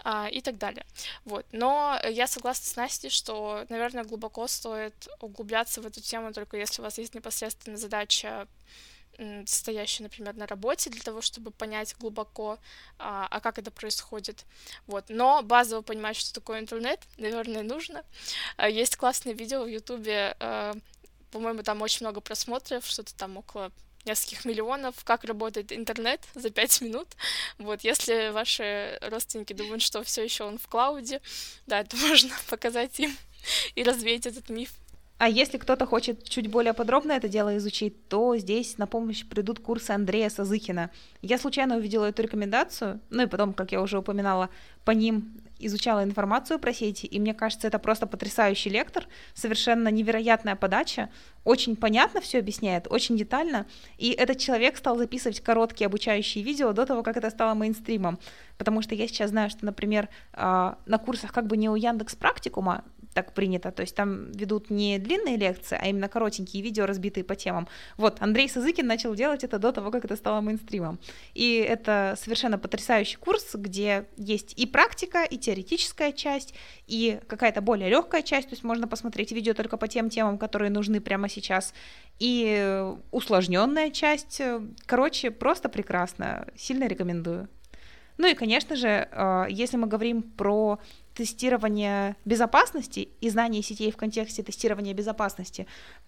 а, 0.04 0.28
и 0.28 0.40
так 0.40 0.58
далее. 0.58 0.84
Вот. 1.24 1.46
Но 1.52 2.00
я 2.08 2.26
согласна 2.26 2.66
с 2.66 2.76
Настей, 2.76 3.10
что, 3.10 3.64
наверное, 3.68 4.04
глубоко 4.04 4.46
стоит 4.46 5.08
углубляться 5.20 5.80
в 5.80 5.86
эту 5.86 6.00
тему, 6.00 6.32
только 6.32 6.56
если 6.56 6.80
у 6.80 6.84
вас 6.84 6.98
есть 6.98 7.14
непосредственная 7.14 7.78
задача 7.78 8.46
стоящий, 9.46 10.02
например, 10.02 10.34
на 10.34 10.46
работе, 10.46 10.90
для 10.90 11.02
того, 11.02 11.20
чтобы 11.20 11.50
понять 11.50 11.94
глубоко, 11.98 12.58
а, 12.98 13.26
а 13.30 13.40
как 13.40 13.58
это 13.58 13.70
происходит. 13.70 14.44
Вот. 14.86 15.06
Но 15.08 15.42
базово 15.42 15.82
понимать, 15.82 16.16
что 16.16 16.32
такое 16.32 16.60
интернет, 16.60 17.00
наверное, 17.18 17.62
нужно. 17.62 18.04
А, 18.56 18.68
есть 18.68 18.96
классное 18.96 19.34
видео 19.34 19.64
в 19.64 19.68
Ютубе, 19.68 20.36
а, 20.40 20.74
по-моему, 21.30 21.62
там 21.62 21.82
очень 21.82 22.04
много 22.06 22.20
просмотров, 22.20 22.86
что-то 22.86 23.14
там 23.14 23.36
около 23.36 23.70
нескольких 24.04 24.44
миллионов, 24.44 25.04
как 25.04 25.24
работает 25.24 25.72
интернет 25.72 26.20
за 26.34 26.50
пять 26.50 26.80
минут. 26.80 27.08
Вот, 27.58 27.82
если 27.82 28.30
ваши 28.30 28.98
родственники 29.02 29.52
думают, 29.52 29.82
что 29.82 30.02
все 30.02 30.24
еще 30.24 30.44
он 30.44 30.58
в 30.58 30.66
клауде, 30.66 31.20
да, 31.66 31.80
это 31.80 31.96
можно 32.08 32.34
показать 32.48 32.98
им 33.00 33.16
и 33.74 33.82
развеять 33.82 34.26
этот 34.26 34.48
миф. 34.48 34.72
А 35.20 35.28
если 35.28 35.58
кто-то 35.58 35.84
хочет 35.84 36.24
чуть 36.24 36.46
более 36.46 36.72
подробно 36.72 37.12
это 37.12 37.28
дело 37.28 37.54
изучить, 37.58 38.08
то 38.08 38.38
здесь 38.38 38.78
на 38.78 38.86
помощь 38.86 39.22
придут 39.26 39.58
курсы 39.58 39.90
Андрея 39.90 40.30
Сазыкина. 40.30 40.88
Я 41.20 41.36
случайно 41.36 41.76
увидела 41.76 42.06
эту 42.06 42.22
рекомендацию, 42.22 43.00
ну 43.10 43.24
и 43.24 43.26
потом, 43.26 43.52
как 43.52 43.70
я 43.70 43.82
уже 43.82 43.98
упоминала, 43.98 44.48
по 44.86 44.92
ним 44.92 45.30
изучала 45.58 46.02
информацию 46.04 46.58
про 46.58 46.72
сети, 46.72 47.04
и 47.04 47.20
мне 47.20 47.34
кажется, 47.34 47.68
это 47.68 47.78
просто 47.78 48.06
потрясающий 48.06 48.70
лектор, 48.70 49.06
совершенно 49.34 49.88
невероятная 49.88 50.56
подача, 50.56 51.10
очень 51.44 51.76
понятно 51.76 52.22
все 52.22 52.38
объясняет, 52.38 52.86
очень 52.88 53.18
детально, 53.18 53.66
и 53.98 54.12
этот 54.12 54.38
человек 54.38 54.78
стал 54.78 54.96
записывать 54.96 55.40
короткие 55.40 55.88
обучающие 55.88 56.42
видео 56.42 56.72
до 56.72 56.86
того, 56.86 57.02
как 57.02 57.18
это 57.18 57.28
стало 57.28 57.52
мейнстримом, 57.52 58.18
потому 58.56 58.80
что 58.80 58.94
я 58.94 59.06
сейчас 59.06 59.28
знаю, 59.28 59.50
что, 59.50 59.66
например, 59.66 60.08
а, 60.32 60.78
на 60.86 60.96
курсах 60.96 61.30
как 61.30 61.46
бы 61.46 61.58
не 61.58 61.68
у 61.68 61.74
Яндекс 61.74 62.16
Практикума, 62.16 62.84
так 63.14 63.34
принято, 63.34 63.72
то 63.72 63.82
есть 63.82 63.94
там 63.94 64.30
ведут 64.32 64.70
не 64.70 64.98
длинные 64.98 65.36
лекции, 65.36 65.78
а 65.80 65.88
именно 65.88 66.08
коротенькие 66.08 66.62
видео, 66.62 66.86
разбитые 66.86 67.24
по 67.24 67.34
темам. 67.34 67.68
Вот, 67.96 68.16
Андрей 68.20 68.48
Сазыкин 68.48 68.86
начал 68.86 69.14
делать 69.14 69.44
это 69.44 69.58
до 69.58 69.72
того, 69.72 69.90
как 69.90 70.04
это 70.04 70.16
стало 70.16 70.40
мейнстримом. 70.40 70.98
И 71.34 71.56
это 71.56 72.14
совершенно 72.16 72.58
потрясающий 72.58 73.16
курс, 73.16 73.54
где 73.54 74.06
есть 74.16 74.54
и 74.56 74.66
практика, 74.66 75.24
и 75.24 75.38
теоретическая 75.38 76.12
часть, 76.12 76.54
и 76.86 77.20
какая-то 77.26 77.60
более 77.60 77.90
легкая 77.90 78.22
часть, 78.22 78.48
то 78.48 78.54
есть 78.54 78.64
можно 78.64 78.86
посмотреть 78.86 79.32
видео 79.32 79.54
только 79.54 79.76
по 79.76 79.88
тем 79.88 80.08
темам, 80.10 80.38
которые 80.38 80.70
нужны 80.70 81.00
прямо 81.00 81.28
сейчас, 81.28 81.74
и 82.18 82.84
усложненная 83.10 83.90
часть. 83.90 84.40
Короче, 84.86 85.30
просто 85.30 85.68
прекрасно, 85.68 86.46
сильно 86.56 86.86
рекомендую. 86.86 87.48
Ну 88.20 88.26
и, 88.26 88.34
конечно 88.34 88.76
же, 88.76 89.08
э, 89.10 89.46
если 89.48 89.78
мы 89.78 89.86
говорим 89.86 90.22
про 90.22 90.78
тестирование 91.14 92.16
безопасности 92.26 93.08
и 93.22 93.30
знание 93.30 93.62
сетей 93.62 93.90
в 93.90 93.96
контексте 93.96 94.42
тестирования 94.42 94.92
безопасности, 94.92 95.66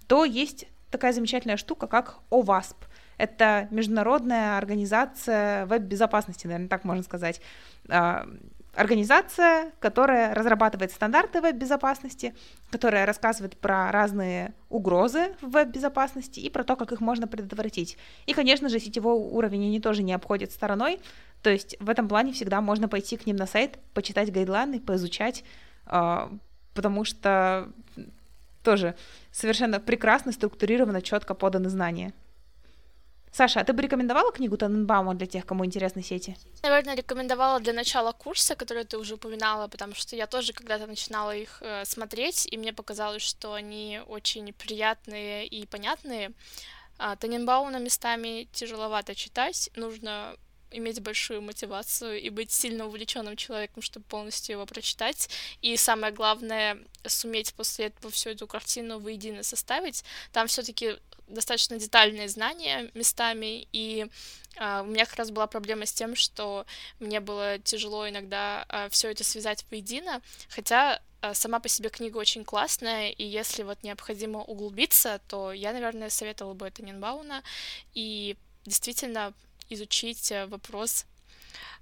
то 0.08 0.26
есть 0.26 0.66
такая 0.90 1.14
замечательная 1.14 1.56
штука, 1.56 1.86
как 1.86 2.18
OWASP. 2.30 2.76
Это 3.16 3.66
международная 3.70 4.58
организация 4.58 5.64
веб-безопасности, 5.64 6.46
наверное, 6.46 6.68
так 6.68 6.84
можно 6.84 7.02
сказать. 7.02 7.40
А, 7.88 8.28
организация, 8.74 9.72
которая 9.80 10.34
разрабатывает 10.34 10.92
стандарты 10.92 11.40
веб-безопасности, 11.40 12.34
которая 12.70 13.06
рассказывает 13.06 13.56
про 13.56 13.90
разные 13.90 14.54
угрозы 14.68 15.34
в 15.40 15.50
веб-безопасности 15.50 16.40
и 16.40 16.50
про 16.50 16.64
то, 16.64 16.76
как 16.76 16.92
их 16.92 17.00
можно 17.00 17.26
предотвратить. 17.26 17.98
И, 18.26 18.34
конечно 18.34 18.68
же, 18.68 18.80
сетевой 18.80 19.14
уровень 19.14 19.66
они 19.66 19.80
тоже 19.80 20.02
не 20.02 20.12
обходят 20.12 20.52
стороной, 20.52 21.00
то 21.42 21.50
есть 21.50 21.76
в 21.80 21.88
этом 21.90 22.08
плане 22.08 22.32
всегда 22.32 22.60
можно 22.60 22.88
пойти 22.88 23.16
к 23.16 23.26
ним 23.26 23.36
на 23.36 23.46
сайт, 23.46 23.78
почитать 23.94 24.32
гайдлайны, 24.32 24.80
поизучать, 24.80 25.44
а, 25.86 26.30
потому 26.74 27.04
что 27.04 27.68
тоже 28.62 28.94
совершенно 29.32 29.80
прекрасно, 29.80 30.32
структурированно, 30.32 31.02
четко 31.02 31.34
поданы 31.34 31.68
знания. 31.68 32.12
Саша, 33.32 33.60
а 33.60 33.64
ты 33.64 33.72
бы 33.72 33.82
рекомендовала 33.82 34.30
книгу 34.30 34.58
Таненбаума 34.58 35.14
для 35.14 35.26
тех, 35.26 35.46
кому 35.46 35.64
интересны 35.64 36.02
сети? 36.02 36.36
Наверное, 36.62 36.94
рекомендовала 36.94 37.60
для 37.60 37.72
начала 37.72 38.12
курса, 38.12 38.54
который 38.54 38.84
ты 38.84 38.98
уже 38.98 39.14
упоминала, 39.14 39.68
потому 39.68 39.94
что 39.94 40.14
я 40.16 40.26
тоже 40.26 40.52
когда-то 40.52 40.86
начинала 40.86 41.34
их 41.34 41.62
э, 41.62 41.86
смотреть, 41.86 42.46
и 42.52 42.58
мне 42.58 42.74
показалось, 42.74 43.22
что 43.22 43.54
они 43.54 44.02
очень 44.06 44.52
приятные 44.52 45.46
и 45.46 45.66
понятные. 45.66 46.32
А, 46.98 47.16
Таненбауна 47.16 47.78
местами 47.78 48.48
тяжеловато 48.52 49.14
читать, 49.14 49.70
нужно 49.76 50.36
иметь 50.72 51.00
большую 51.00 51.42
мотивацию 51.42 52.20
и 52.20 52.30
быть 52.30 52.50
сильно 52.52 52.86
увлеченным 52.86 53.36
человеком, 53.36 53.82
чтобы 53.82 54.06
полностью 54.06 54.54
его 54.54 54.66
прочитать. 54.66 55.28
И 55.60 55.76
самое 55.76 56.12
главное, 56.12 56.78
суметь 57.06 57.54
после 57.54 57.86
этого 57.86 58.10
всю 58.10 58.30
эту 58.30 58.46
картину 58.46 58.98
воедино 58.98 59.42
составить. 59.42 60.04
Там 60.32 60.46
все-таки 60.46 60.96
достаточно 61.28 61.78
детальные 61.78 62.28
знания 62.28 62.90
местами, 62.94 63.68
и 63.72 64.06
Uh, 64.56 64.82
у 64.82 64.84
меня 64.84 65.06
как 65.06 65.16
раз 65.16 65.30
была 65.30 65.46
проблема 65.46 65.86
с 65.86 65.94
тем, 65.94 66.14
что 66.14 66.66
мне 67.00 67.20
было 67.20 67.58
тяжело 67.58 68.06
иногда 68.06 68.66
uh, 68.68 68.90
все 68.90 69.10
это 69.10 69.24
связать 69.24 69.64
воедино, 69.70 70.20
хотя 70.50 71.00
uh, 71.22 71.34
сама 71.34 71.58
по 71.58 71.68
себе 71.68 71.88
книга 71.88 72.18
очень 72.18 72.44
классная, 72.44 73.08
и 73.08 73.24
если 73.24 73.62
вот 73.62 73.82
необходимо 73.82 74.42
углубиться, 74.42 75.22
то 75.26 75.52
я, 75.52 75.72
наверное, 75.72 76.10
советовала 76.10 76.52
бы 76.52 76.66
это 76.66 76.84
Нинбауна, 76.84 77.42
и 77.94 78.36
действительно 78.66 79.32
изучить 79.72 80.30
э, 80.32 80.46
вопрос 80.46 81.06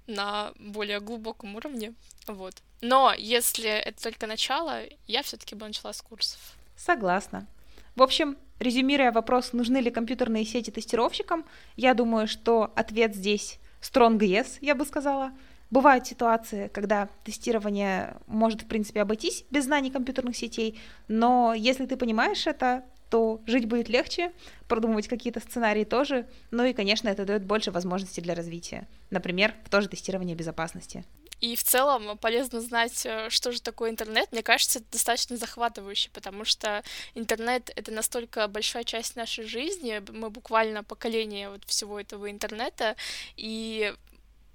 на 0.07 0.51
более 0.57 0.99
глубоком 0.99 1.55
уровне. 1.55 1.93
Вот. 2.27 2.55
Но 2.81 3.13
если 3.17 3.69
это 3.69 4.03
только 4.03 4.27
начало, 4.27 4.81
я 5.07 5.23
все-таки 5.23 5.55
бы 5.55 5.67
начала 5.67 5.93
с 5.93 6.01
курсов. 6.01 6.39
Согласна. 6.75 7.47
В 7.95 8.01
общем, 8.01 8.37
резюмируя 8.59 9.11
вопрос, 9.11 9.53
нужны 9.53 9.77
ли 9.77 9.91
компьютерные 9.91 10.45
сети 10.45 10.71
тестировщикам, 10.71 11.45
я 11.75 11.93
думаю, 11.93 12.27
что 12.27 12.71
ответ 12.75 13.15
здесь 13.15 13.59
strong 13.81 14.17
yes, 14.17 14.57
я 14.61 14.75
бы 14.75 14.85
сказала. 14.85 15.31
Бывают 15.69 16.05
ситуации, 16.05 16.67
когда 16.67 17.07
тестирование 17.23 18.17
может, 18.27 18.63
в 18.63 18.67
принципе, 18.67 19.01
обойтись 19.01 19.45
без 19.51 19.65
знаний 19.65 19.89
компьютерных 19.89 20.35
сетей, 20.35 20.79
но 21.07 21.53
если 21.53 21.85
ты 21.85 21.95
понимаешь 21.95 22.45
это, 22.45 22.83
то 23.11 23.41
жить 23.45 23.65
будет 23.65 23.89
легче, 23.89 24.31
продумывать 24.69 25.09
какие-то 25.09 25.41
сценарии 25.41 25.83
тоже, 25.83 26.27
ну 26.49 26.63
и, 26.63 26.73
конечно, 26.73 27.09
это 27.09 27.25
дает 27.25 27.43
больше 27.43 27.69
возможностей 27.69 28.21
для 28.21 28.35
развития. 28.35 28.87
Например, 29.09 29.53
в 29.65 29.69
то 29.69 29.81
же 29.81 29.89
тестирование 29.89 30.35
безопасности. 30.35 31.03
И 31.41 31.55
в 31.55 31.63
целом 31.63 32.17
полезно 32.19 32.61
знать, 32.61 33.05
э, 33.05 33.29
что 33.29 33.51
же 33.51 33.61
такое 33.61 33.89
интернет. 33.89 34.31
Мне 34.31 34.43
кажется, 34.43 34.79
это 34.79 34.87
достаточно 34.91 35.37
захватывающе, 35.37 36.09
потому 36.13 36.45
что 36.45 36.83
интернет— 37.15 37.71
это 37.75 37.91
настолько 37.91 38.47
большая 38.47 38.83
часть 38.85 39.15
нашей 39.15 39.43
жизни, 39.45 40.01
мы 40.11 40.29
буквально 40.29 40.83
поколение 40.83 41.49
вот 41.49 41.65
всего 41.65 41.99
этого 41.99 42.29
интернета, 42.29 42.95
и 43.35 43.93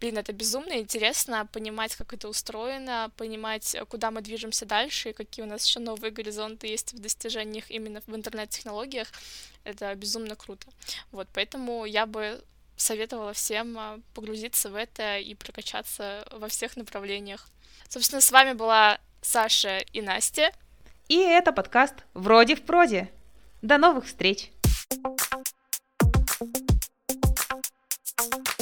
блин, 0.00 0.18
это 0.18 0.32
безумно 0.32 0.78
интересно 0.78 1.46
понимать, 1.52 1.96
как 1.96 2.12
это 2.12 2.28
устроено, 2.28 3.10
понимать, 3.16 3.76
куда 3.88 4.10
мы 4.10 4.20
движемся 4.20 4.66
дальше, 4.66 5.10
и 5.10 5.12
какие 5.12 5.44
у 5.44 5.48
нас 5.48 5.66
еще 5.66 5.80
новые 5.80 6.10
горизонты 6.10 6.66
есть 6.66 6.92
в 6.92 6.98
достижениях 6.98 7.70
именно 7.70 8.02
в 8.06 8.14
интернет-технологиях. 8.14 9.08
Это 9.64 9.94
безумно 9.94 10.36
круто. 10.36 10.66
Вот, 11.12 11.28
поэтому 11.32 11.84
я 11.84 12.06
бы 12.06 12.42
советовала 12.76 13.32
всем 13.32 13.78
а, 13.78 14.00
погрузиться 14.14 14.68
в 14.68 14.74
это 14.74 15.18
и 15.18 15.34
прокачаться 15.34 16.26
во 16.30 16.48
всех 16.48 16.76
направлениях. 16.76 17.48
Собственно, 17.88 18.20
с 18.20 18.30
вами 18.30 18.52
была 18.52 19.00
Саша 19.22 19.78
и 19.92 20.02
Настя. 20.02 20.52
И 21.08 21.16
это 21.16 21.52
подкаст 21.52 21.94
«Вроде 22.12 22.54
в 22.54 22.62
проде». 22.62 23.10
До 23.62 23.78
новых 23.78 24.06
встреч! 24.06 24.50
thank 28.18 28.48
you 28.48 28.55